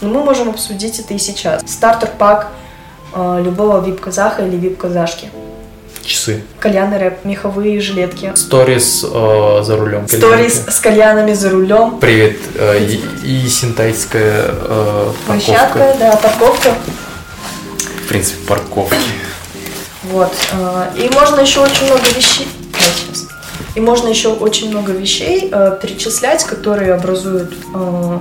[0.01, 1.63] но мы можем обсудить это и сейчас.
[1.67, 2.49] Стартер-пак
[3.15, 5.29] э, любого вип-казаха или вип-казашки.
[6.05, 6.43] Часы.
[6.61, 8.33] Кальянный рэп, меховые жилетки.
[8.35, 10.07] Сторис э, за рулем.
[10.07, 10.71] Сторис кальянки.
[10.71, 11.99] с кальянами за рулем.
[11.99, 12.37] Привет.
[12.57, 13.03] э, и,
[13.45, 15.99] и синтайская э, Площадка, парковка.
[15.99, 16.75] да, парковка.
[18.05, 18.97] В принципе, парковки.
[20.05, 20.33] Вот.
[20.53, 22.49] э, И можно еще очень много вещей.
[23.75, 28.19] И можно еще очень много вещей э, перечислять, которые образуют э,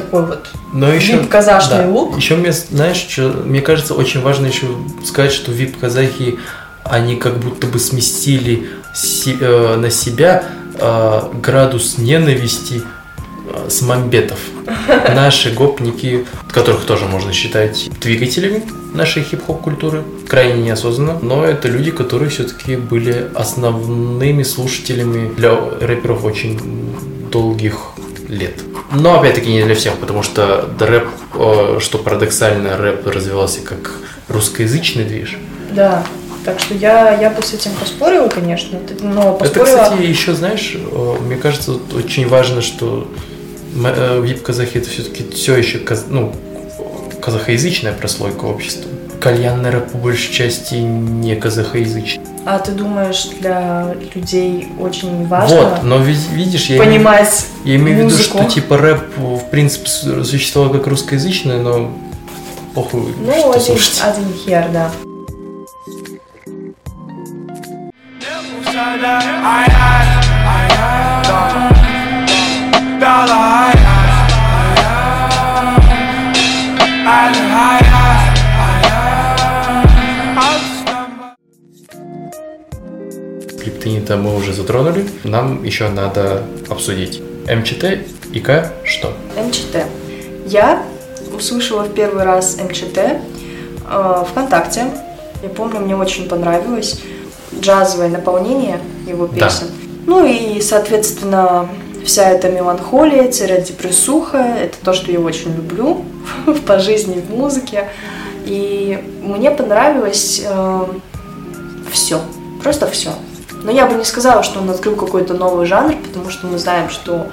[0.00, 1.88] такой вот Но еще, вип-казашный да.
[1.88, 2.16] лук.
[2.16, 4.66] Еще мне, знаешь, что, мне кажется, очень важно еще
[5.04, 6.38] сказать, что вип-казахи,
[6.84, 10.44] они как будто бы сместили си- э, на себя
[10.74, 12.82] э, градус ненависти
[13.52, 14.38] э, с мамбетов.
[15.14, 18.62] Наши гопники, которых тоже можно считать двигателями
[18.94, 26.24] нашей хип-хоп культуры, крайне неосознанно, но это люди, которые все-таки были основными слушателями для рэперов
[26.24, 26.58] очень
[27.30, 27.92] долгих
[28.28, 28.54] лет.
[28.92, 33.92] Но опять-таки не для всех, потому что рэп, э, что парадоксально, рэп развивался как
[34.28, 35.36] русскоязычный движ.
[35.72, 36.04] Да.
[36.44, 38.78] Так что я, я бы с этим поспорила, конечно.
[39.02, 39.82] Но Это, поспорила...
[39.82, 43.08] кстати, еще, знаешь, э, мне кажется, очень важно, что
[43.74, 46.34] м- э, вип-казахи это все-таки все еще ну,
[47.20, 48.90] казахоязычная прослойка общества.
[49.20, 52.24] Кальянный рэп по большей части не казахоязычный.
[52.50, 57.76] А ты думаешь, для людей очень важно Вот, но ви- видишь, я имею- понимать Я
[57.76, 59.86] имею в виду, что типа рэп в принципе
[60.24, 61.90] существовал как русскоязычный, но
[62.74, 64.00] похуй, Ну, что один, слушать.
[64.02, 64.90] один хер, да.
[84.08, 85.06] Криптонита мы уже затронули.
[85.24, 87.22] Нам еще надо обсудить.
[87.46, 87.84] МЧТ
[88.32, 89.12] и К что?
[89.36, 89.84] МЧТ.
[90.46, 90.82] Я
[91.36, 94.86] услышала в первый раз МЧТ э, ВКонтакте.
[95.42, 97.00] Я помню, мне очень понравилось
[97.60, 99.46] джазовое наполнение его Да.
[99.46, 99.66] песен.
[100.06, 101.68] Ну и, соответственно,
[102.04, 106.04] вся эта меланхолия, депрессуха, это то, что я очень люблю
[106.66, 107.88] по жизни в музыке.
[108.46, 110.42] И мне понравилось
[111.92, 112.20] все,
[112.62, 113.10] просто все.
[113.62, 116.90] Но я бы не сказала, что он открыл какой-то новый жанр, потому что мы знаем,
[116.90, 117.26] что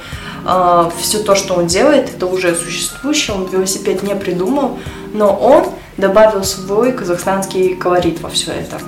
[0.99, 4.78] все то, что он делает, это уже существующее, он велосипед не придумал,
[5.13, 5.65] но он
[5.97, 8.80] добавил свой казахстанский колорит во все это.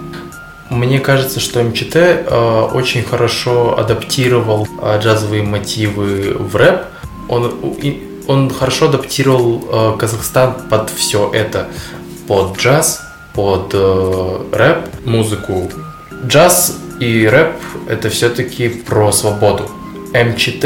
[0.69, 6.81] Мне кажется, что МЧТ э, очень хорошо адаптировал э, джазовые мотивы в рэп.
[7.29, 7.45] Он,
[7.81, 9.63] и- он хорошо адаптировал
[9.95, 11.67] э, Казахстан под все это.
[12.27, 13.01] Под джаз,
[13.33, 15.71] под э, рэп, музыку.
[16.25, 17.53] Джаз и рэп
[17.89, 19.69] это все-таки про свободу.
[20.13, 20.65] МЧТ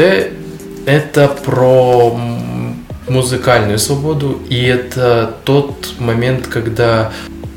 [0.86, 2.16] это про
[3.08, 7.12] музыкальную свободу, и это тот момент, когда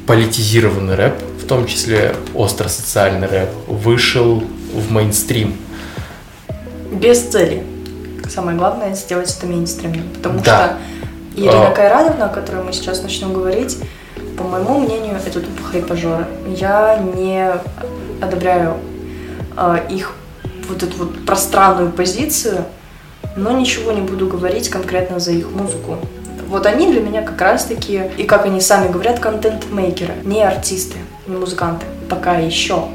[0.07, 1.13] политизированный рэп,
[1.43, 5.55] в том числе остро-социальный рэп, вышел в мейнстрим.
[6.91, 7.63] Без цели.
[8.29, 10.77] Самое главное сделать это мейнстримным, потому Да.
[11.33, 11.71] что Ирина А.
[11.71, 13.77] Кайрановна, о которой мы сейчас начнем говорить,
[14.37, 16.25] по моему мнению, это тупо хайпажоры.
[16.47, 17.51] Я не
[18.21, 18.77] одобряю
[19.55, 20.13] а, их
[20.67, 22.65] вот эту вот пространную позицию,
[23.35, 25.97] но ничего не буду говорить конкретно за их музыку.
[26.47, 30.97] Вот они для меня как раз-таки, и как они сами говорят, контент-мейкеры, не артисты,
[31.27, 31.85] не музыканты.
[32.09, 32.85] Пока еще.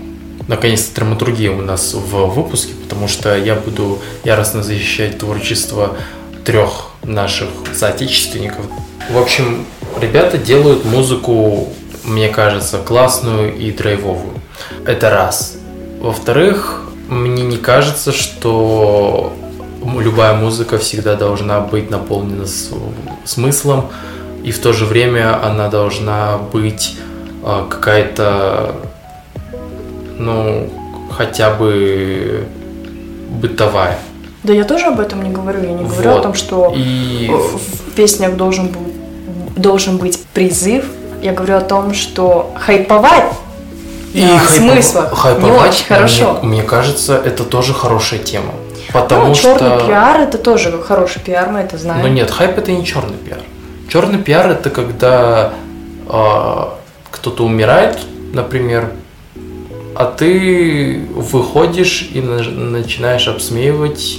[0.47, 5.97] Наконец-то драматургия у нас в выпуске, потому что я буду яростно защищать творчество
[6.45, 8.67] трех наших соотечественников.
[9.11, 9.67] В общем,
[10.01, 11.69] ребята делают музыку,
[12.05, 14.41] мне кажется, классную и драйвовую.
[14.87, 15.57] Это раз.
[16.01, 19.33] Во-вторых, мне не кажется, что
[19.99, 22.47] любая музыка всегда должна быть наполнена
[23.25, 23.91] смыслом,
[24.45, 26.97] и в то же время она должна быть
[27.43, 28.75] а, какая-то,
[30.19, 30.71] ну,
[31.11, 32.45] хотя бы
[33.29, 33.99] бытовая.
[34.43, 35.63] Да я тоже об этом не говорю.
[35.63, 36.23] Я не говорю о Вот.
[36.23, 37.59] том, что И в
[37.91, 38.81] в песнях должен, был,
[39.57, 40.85] должен быть призыв.
[41.23, 43.33] Я говорю о том, что хайповать
[44.13, 46.39] И да, хайпов- смысла не очень хорошо.
[46.43, 48.53] Мне, мне кажется, это тоже хорошая тема.
[48.93, 49.59] Потому ну, что...
[49.59, 52.03] черный пиар это тоже хороший пиар, мы это знаем.
[52.03, 53.41] Но нет, хайп это не черный пиар.
[53.89, 55.53] Черный пиар это когда
[56.09, 56.79] а,
[57.11, 57.99] кто-то умирает,
[58.33, 58.91] например,
[59.95, 64.19] а ты выходишь и на- начинаешь обсмеивать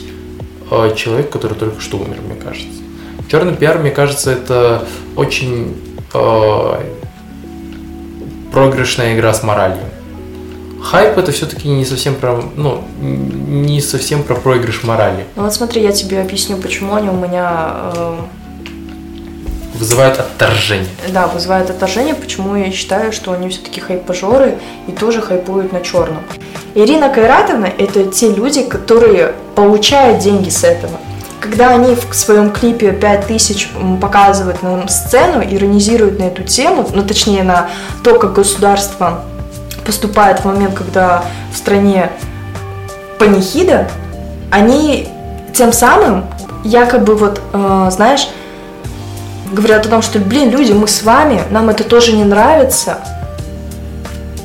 [0.69, 2.81] а, человека, который только что умер, мне кажется.
[3.29, 4.85] Черный пиар, мне кажется, это
[5.15, 5.75] очень
[6.13, 6.81] а,
[8.51, 9.83] проигрышная игра с моралью.
[10.83, 15.25] Хайп это все-таки не совсем про, ну, не совсем про проигрыш морали.
[15.35, 18.15] Ну вот смотри, я тебе объясню, почему они у меня э,
[19.75, 20.89] вызывают отторжение.
[21.09, 26.23] Да, вызывает отторжение, почему я считаю, что они все-таки хайпажоры и тоже хайпуют на черном.
[26.73, 30.99] Ирина Кайратовна– это те люди, которые получают деньги с этого.
[31.41, 37.41] Когда они в своем клипе 5000 показывают нам сцену, иронизируют на эту тему, ну точнее
[37.41, 37.71] на
[38.03, 39.25] то, как государство
[39.83, 42.11] поступает в момент, когда в стране
[43.17, 43.89] панихида,
[44.51, 45.09] они
[45.51, 46.25] тем самым
[46.63, 48.29] якобы вот, э, знаешь,
[49.51, 52.99] говорят о том, что, блин, люди, мы с вами, нам это тоже не нравится,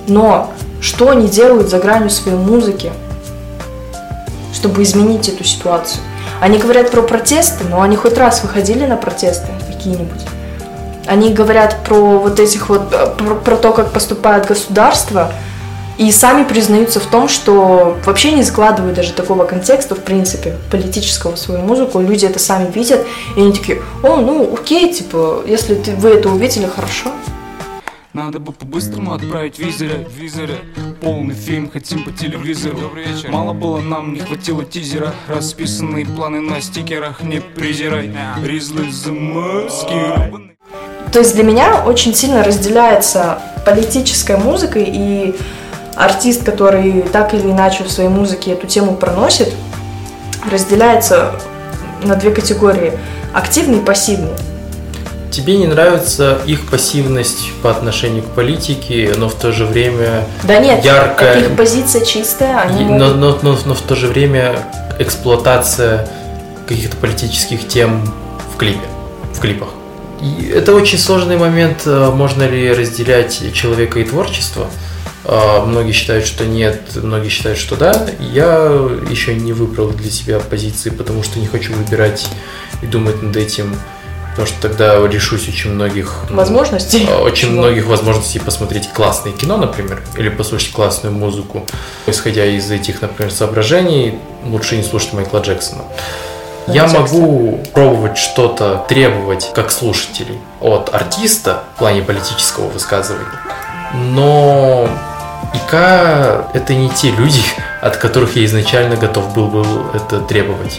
[0.09, 2.91] но что они делают за гранью своей музыки,
[4.55, 6.01] чтобы изменить эту ситуацию?
[6.41, 10.23] Они говорят про протесты, но они хоть раз выходили на протесты какие-нибудь?
[11.07, 15.33] Они говорят про вот этих вот, э, про, про то, как поступает государство,
[15.99, 21.37] и сами признаются в том, что вообще не складывают даже такого контекста, в принципе, политического
[21.37, 22.01] в свою музыку.
[22.01, 26.29] Люди это сами видят, и они такие, о, ну, окей, типа, если ты, вы это
[26.29, 27.13] увидели, хорошо.
[28.17, 30.55] Надо бы по-быстрому отправить визера, визера
[31.03, 32.79] Полный фильм хотим по телевизору.
[32.79, 33.31] Добрый вечер.
[33.31, 35.13] Мало было нам, не хватило тизера.
[35.29, 38.11] Расписанные планы на стикерах Не презирай,
[38.43, 40.57] Ризлы замаскированы
[41.13, 45.37] То есть для меня очень сильно разделяется политическая музыка и
[45.95, 49.55] артист, который так или иначе в своей музыке эту тему проносит,
[50.51, 51.39] разделяется
[52.03, 52.95] на две категории–
[53.35, 54.33] активный и пассивный.
[55.31, 60.59] Тебе не нравится их пассивность по отношению к политике, но в то же время да
[60.59, 61.41] нет, яркая...
[61.41, 64.55] их позиция чистая, они но, но, но, но в то же время
[64.99, 66.09] эксплуатация
[66.67, 68.03] каких-то политических тем
[68.55, 68.87] в клипе,
[69.35, 69.69] в клипах.
[70.23, 74.67] И это очень сложный момент, э, можно ли разделять человека и творчество–
[75.29, 78.07] а, многие считают, что нет, многие считают, что да.
[78.21, 78.71] Я
[79.11, 82.29] еще не выбрал для себя позиции, потому что не хочу выбирать
[82.81, 83.75] и думать над этим,
[84.37, 87.09] потому что тогда лишусь очень многих возможностей.
[87.23, 87.63] Очень Чего?
[87.63, 91.65] многих возможностей посмотреть классное кино, например, или послушать классную музыку.
[92.07, 95.85] Исходя из этих, например, соображений, лучше не слушать Майкла Джексона.
[96.67, 103.41] Я могу пробовать что-то требовать как слушателей от артиста в плане политического высказывания,
[103.95, 104.87] но
[105.55, 105.73] ИК–
[106.53, 107.41] это не те люди,
[107.81, 109.65] от которых я изначально готов был бы
[109.95, 110.79] это требовать.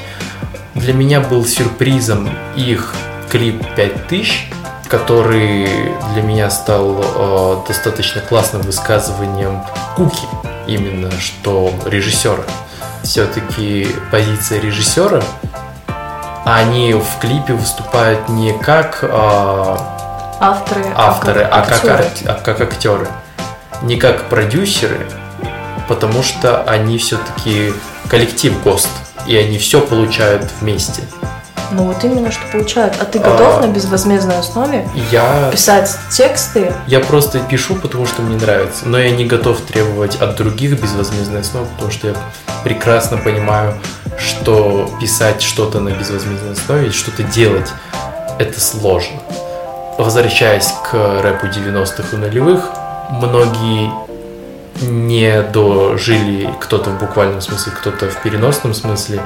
[0.75, 2.93] Для меня был сюрпризом их
[3.29, 4.49] клип 5000,
[4.87, 5.67] который
[6.13, 9.61] для меня стал э, достаточно классным высказыванием
[9.95, 10.27] Куки,
[10.67, 12.43] именно что режиссера.
[13.03, 15.21] Все-таки позиция режиссера,
[16.45, 19.07] они в клипе выступают не как э,
[20.39, 23.07] авторы, авторы а, как, а, как, а как актеры
[23.81, 24.99] не как продюсеры,
[25.87, 27.73] потому что они все-таки
[28.09, 28.89] коллектив ГОСТ,
[29.25, 31.03] и они все получают вместе.
[31.71, 32.95] Ну вот именно что получают.
[32.99, 36.73] А ты готов а, на безвозмездной основе я, писать тексты?
[36.87, 38.87] Я просто пишу, потому что мне нравится.
[38.87, 42.13] Но я не готов требовать от других безвозмездной основы, потому что я
[42.63, 43.73] прекрасно понимаю,
[44.17, 47.69] что писать что-то на безвозмездной основе, что-то делать,
[48.39, 49.19] это сложно.
[49.97, 52.71] Возвращаясь к рэпу 90-х и нулевых,
[53.09, 53.91] многие
[54.81, 59.21] не дожили, кто-то в буквальном смысле, кто-то в переносном смысле,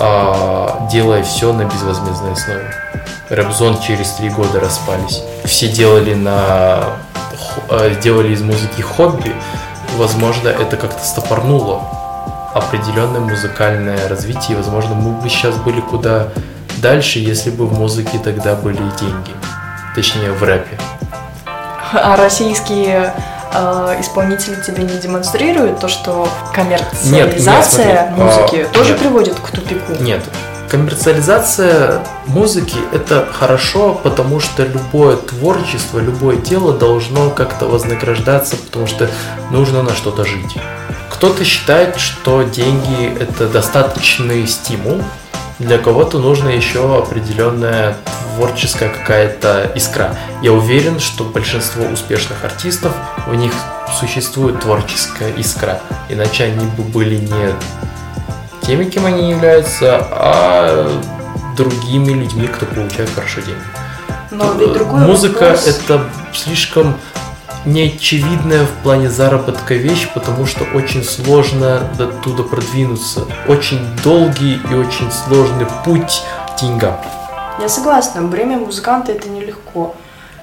[0.00, 2.74] а, делая все на безвозмездной основе.
[3.28, 5.22] Рэпзон через три года распались.
[5.44, 6.96] Все делали на
[7.68, 9.32] а, делали из музыки хобби.
[9.96, 11.82] Возможно, это как-то стопорнуло
[12.54, 14.56] определенное музыкальное развитие.
[14.56, 16.28] Возможно, мы бы сейчас были куда
[16.78, 19.32] дальше, если бы в музыке тогда были деньги.
[19.94, 20.78] Точнее, в рэпе.
[21.92, 23.12] А российские
[23.52, 29.00] э, исполнители тебе не демонстрируют то, что коммерциализация нет, нет, музыки а, тоже нет.
[29.00, 29.92] приводит к тупику?
[30.00, 30.22] Нет.
[30.68, 39.10] Коммерциализация музыки– это хорошо, потому что любое творчество, любое дело должно как-то вознаграждаться, потому что
[39.50, 40.56] нужно на что-то жить.
[41.08, 45.02] Кто-то считает, что деньги– это достаточный стимул,
[45.58, 47.96] для кого-то нужна еще определенная
[48.34, 50.16] творческая какая-то искра.
[50.40, 52.92] Я уверен, что большинство успешных артистов,
[53.28, 53.52] у них
[53.98, 57.54] существует творческая искра, иначе они бы были не
[58.66, 61.00] теми, кем они являются, а
[61.56, 63.60] другими людьми, кто получает хорошо деньги.
[64.30, 65.66] Но другой Музыка вопрос...
[65.66, 66.96] это слишком
[67.64, 73.26] неочевидная в плане заработка вещь, потому что очень сложно до туда продвинуться.
[73.48, 76.96] Очень долгий и очень сложный путь к деньгам.
[77.60, 79.94] Я согласна, бремя музыканта это нелегко.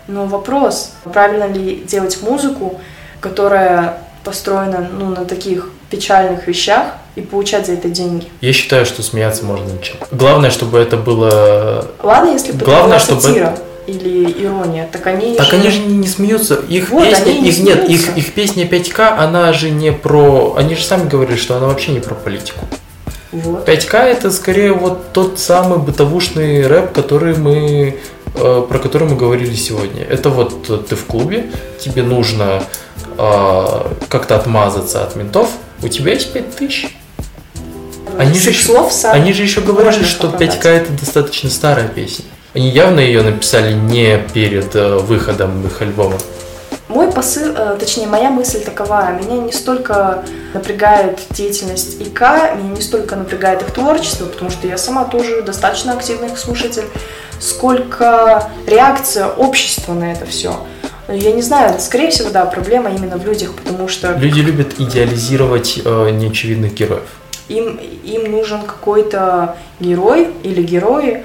[0.08, 2.80] Но вопрос, правильно ли делать музыку,
[3.20, 8.28] которая построена ну, на таких печальных вещах и получать за это деньги.
[8.42, 9.96] Я считаю, что смеяться можно ничем.
[10.12, 11.88] Главное, чтобы это было...
[12.04, 13.22] Ладно, если бы Главное, это была чтобы...
[13.22, 13.58] сатира.
[13.88, 16.56] или ирония, так они Так они же не смеются.
[16.68, 18.12] Их Вот, песня, они не их нет, смеются.
[18.12, 20.56] их, их песня 5К, она же не про.
[20.58, 22.66] Они же сами говорили, что она вообще не про политику.
[23.32, 23.68] Вот.
[23.68, 27.98] 5К это скорее вот тот самый бытовушный рэп, который мы
[28.34, 30.04] про который мы говорили сегодня.
[30.04, 31.50] Это вот э, ты в клубе,
[31.80, 32.64] тебе нужно
[33.18, 35.50] э, как-то отмазаться от ментов,
[35.82, 36.96] у тебя есть 5000.
[38.18, 40.56] Они же, еще, слов сами они же еще говорили, что продать.
[40.56, 42.26] 5К это достаточно старая песня.
[42.54, 46.18] Они явно ее написали не перед э, выходом их альбома.
[46.88, 49.12] Мой посыл, э, точнее, моя мысль такова.
[49.12, 50.24] Меня не столько
[50.54, 52.22] напрягает деятельность ИК,
[52.56, 56.86] меня не столько напрягает их творчество, потому что я сама тоже достаточно активный их слушатель,
[57.40, 60.56] сколько реакция общества на это все.
[61.10, 65.80] Я не знаю, скорее всего, да, проблема именно в людях, потому что Люди любят идеализировать
[65.84, 67.08] э, неочевидных героев.
[67.48, 71.24] им, им нужен какой-то герой или герои,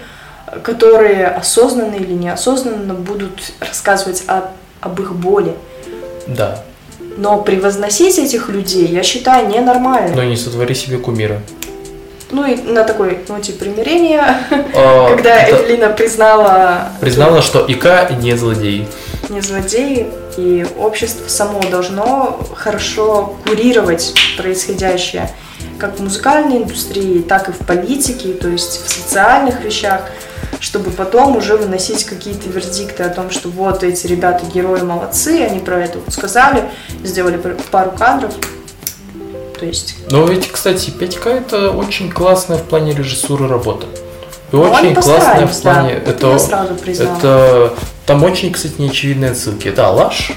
[0.62, 4.50] которые осознанно или неосознанно будут рассказывать о-
[4.82, 5.54] об их боли.
[6.26, 6.62] Да.
[7.16, 10.14] Но превозносить этих людей, я считаю, ненормально.
[10.14, 11.40] Но не сотвори себе кумира.
[12.30, 14.38] Ну и на такой ноте примирения,
[14.74, 18.88] А, когда это- Эвелина признала Признала, что ИК не злодей.
[19.28, 25.30] не злодеи, и общество само должно хорошо курировать происходящее,
[25.78, 30.00] как в музыкальной индустрии, так и в политике, то есть в социальных вещах,
[30.62, 35.58] чтобы потом уже выносить какие-то вердикты о том, что вот эти ребята герои молодцы, они
[35.58, 36.70] про это вот сказали,
[37.02, 38.32] сделали пар- пару кадров.
[39.58, 43.86] То есть Но ведь, кстати, 5К это очень классная в плане режиссуры работа.
[44.52, 46.00] И Ну, очень классная в плане.
[46.04, 46.10] да.
[46.12, 47.16] Это сразу признала.
[47.18, 47.74] это
[48.06, 49.66] там очень, кстати, неочевидные отсылки.
[49.66, 50.30] Это Алаш.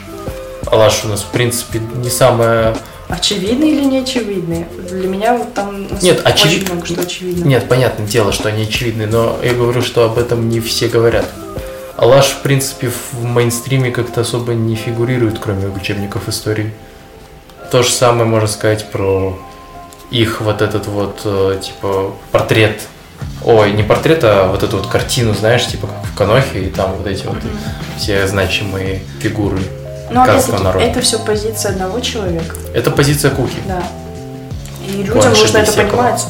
[0.66, 2.76] Алаш у нас, в принципе, не самая.
[3.10, 4.68] Очевидные или не очевидные?
[4.90, 6.74] Для меня вот там Нет, очень очевидно.
[6.74, 7.46] много что очевидно.
[7.46, 11.30] Нет, понятное дело, что они очевидны, но я говорю, что об этом не все говорят.
[11.98, 16.74] Алаш, в принципе, в мейнстриме как-то особо не фигурирует, кроме учебников истории.
[17.72, 19.38] То же самое можно сказать про
[20.12, 22.82] их вот этот вот, э, типа, портрет.
[23.44, 26.94] Ой, не портрет, а вот эту вот картину, знаешь, типа как в Канохе, и там
[26.98, 27.38] вот эти вот
[27.98, 29.60] все значимые фигуры
[30.10, 30.86] Но казахского опять-таки, народа.
[30.86, 32.56] это все позиция одного человека.
[32.74, 33.58] Это позиция Кухи.
[33.68, 33.84] Да.
[34.88, 36.02] И людям Куанши нужно это Бейсекова.
[36.04, 36.26] понимать.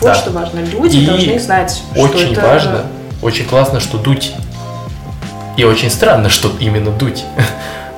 [0.00, 0.14] Вот Да.
[0.14, 0.58] что важно.
[0.60, 2.40] Люди И должны знать, что Очень это...
[2.42, 2.86] важно,
[3.22, 4.32] очень классно, что Дудь,
[5.56, 7.24] и очень странно, что именно Дудь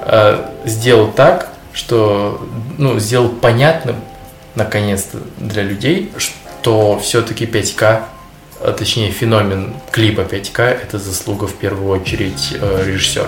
[0.06, 2.46] э, сделал так, что,
[2.78, 3.96] ну, сделал понятным,
[4.54, 8.02] наконец-то, для людей, что все-таки 5К,
[8.60, 13.26] а точнее феномен клипа 5К, это заслуга в первую очередь э, режиссера.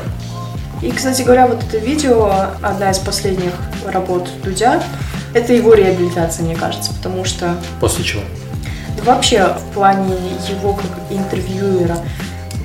[0.84, 2.30] И, кстати говоря, вот это видео,
[2.60, 3.54] одна из последних
[3.86, 4.82] работ Дудя,
[5.32, 8.20] это его реабилитация, мне кажется, потому что После чего?
[8.98, 10.14] Да вообще в плане
[10.46, 11.96] его как интервьюера.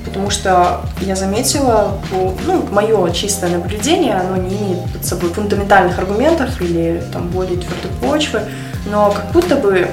[0.04, 1.98] Потому что я заметила,
[2.46, 7.90] ну, мое чистое наблюдение, оно не имеет под собой фундаментальных аргументов или там более твердой
[8.02, 8.42] почвы,
[8.90, 9.88] но как будто бы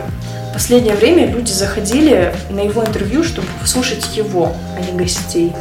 [0.50, 5.54] в последнее время люди заходили на его интервью, чтобы послушать его, а не гостей.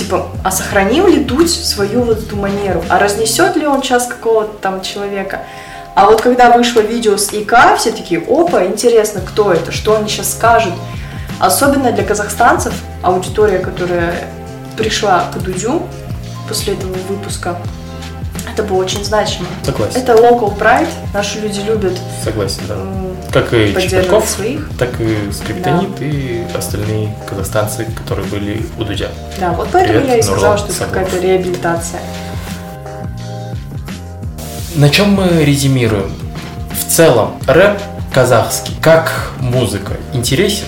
[0.00, 2.82] Типа, а сохранил ли Дудь свою вот эту манеру?
[2.88, 5.40] А разнесет ли он сейчас какого-то там человека?
[5.94, 10.08] А вот когда вышло видео с ИК, все такие, опа, интересно, кто это, что они
[10.08, 10.72] сейчас скажут.
[11.38, 12.72] Особенно для казахстанцев,
[13.02, 14.14] аудитория, которая
[14.78, 15.82] пришла к Дудю
[16.48, 17.58] после этого выпуска,
[18.52, 19.46] это было очень значимо.
[19.64, 20.00] Согласен.
[20.00, 22.76] Это local pride, наши люди любят Согласен, да.
[23.32, 24.68] Как и Чепельков, своих.
[24.78, 29.08] так и Скриптонит и остальные казахстанцы, которые были у Дудя.
[29.38, 32.00] Да, вот поэтому Привет, я и сказала, что это какая-то реабилитация.
[34.74, 36.12] На чем мы резюмируем?
[36.72, 37.80] В целом, рэп
[38.12, 40.66] казахский, как музыка, интересен?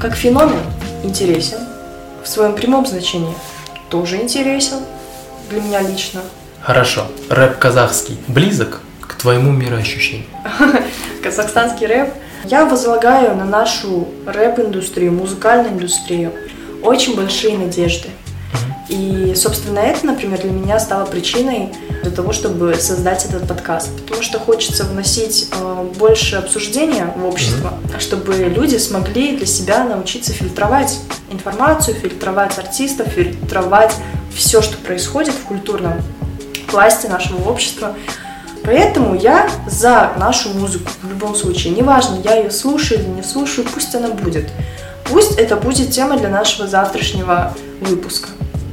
[0.00, 0.60] Как феномен
[1.02, 1.58] интересен,
[2.22, 3.34] в своем прямом значении
[3.90, 4.78] тоже интересен
[5.50, 6.22] для меня лично.
[6.66, 7.06] Хорошо.
[7.28, 10.26] Рэп казахский близок к твоему мироощущению?
[11.22, 12.12] Казахстанский рэп.
[12.44, 16.32] Я возлагаю на нашу рэп-индустрию, музыкальную индустрию
[16.82, 18.08] очень большие надежды.
[18.88, 21.72] И, собственно, это, например, для меня стало причиной
[22.02, 23.96] для того, чтобы создать этот подкаст.
[24.02, 30.32] Потому что хочется вносить э, больше обсуждения в общество, чтобы люди смогли для себя научиться
[30.32, 30.98] фильтровать
[31.30, 33.94] информацию, фильтровать артистов, фильтровать
[34.34, 36.02] все, что происходит в культурном
[36.66, 37.94] пласте нашего общества.
[38.64, 41.72] Поэтому я за нашу музыку в любом случае.
[41.74, 44.50] Неважно, я ее слушаю или не слушаю, пусть она будет.
[45.04, 48.28] Пусть это будет тема для нашего завтрашнего выпуска.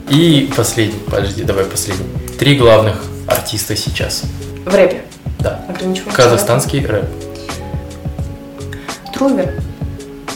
[0.09, 2.07] И последний, подожди, давай последний.
[2.39, 4.23] Три главных артиста сейчас.
[4.65, 5.03] В рэпе.
[5.39, 5.63] Да.
[5.69, 7.05] Ограничиваемся Казахстанский рэп.
[9.13, 9.53] Трувер.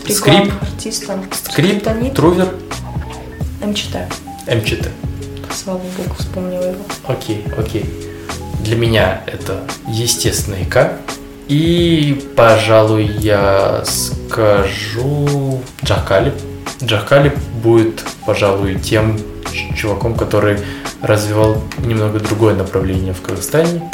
[0.04, 0.54] Три Скрип.
[0.62, 1.20] артиста.
[1.34, 2.14] Скрип, Скриптонит.
[2.14, 2.54] Трувер
[3.62, 3.98] МЧТ.
[4.48, 4.90] МЧТ.
[5.52, 6.84] Слава богу, вспомнила его.
[7.08, 7.86] Окей, окей.
[8.62, 10.94] Для меня это естественный К.
[11.48, 16.34] И, пожалуй, я скажу Джахкали.
[16.84, 17.34] Джахкали
[17.64, 19.18] будет, пожалуй, тем
[19.76, 20.60] чуваком, который
[21.02, 23.92] развивал немного другое направление в Казахстане.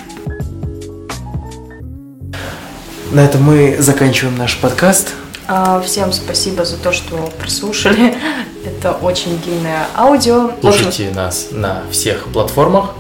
[3.12, 5.14] На этом мы заканчиваем наш подкаст.
[5.48, 8.16] А, Всем спасибо за то, что прослушали.
[8.66, 10.48] Это очень длинное аудио.
[10.62, 12.92] В общем, Слушайте нас на всех платформах.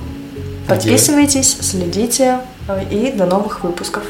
[0.65, 4.03] где- Подписывайтесь, следите э, и до новых выпусков.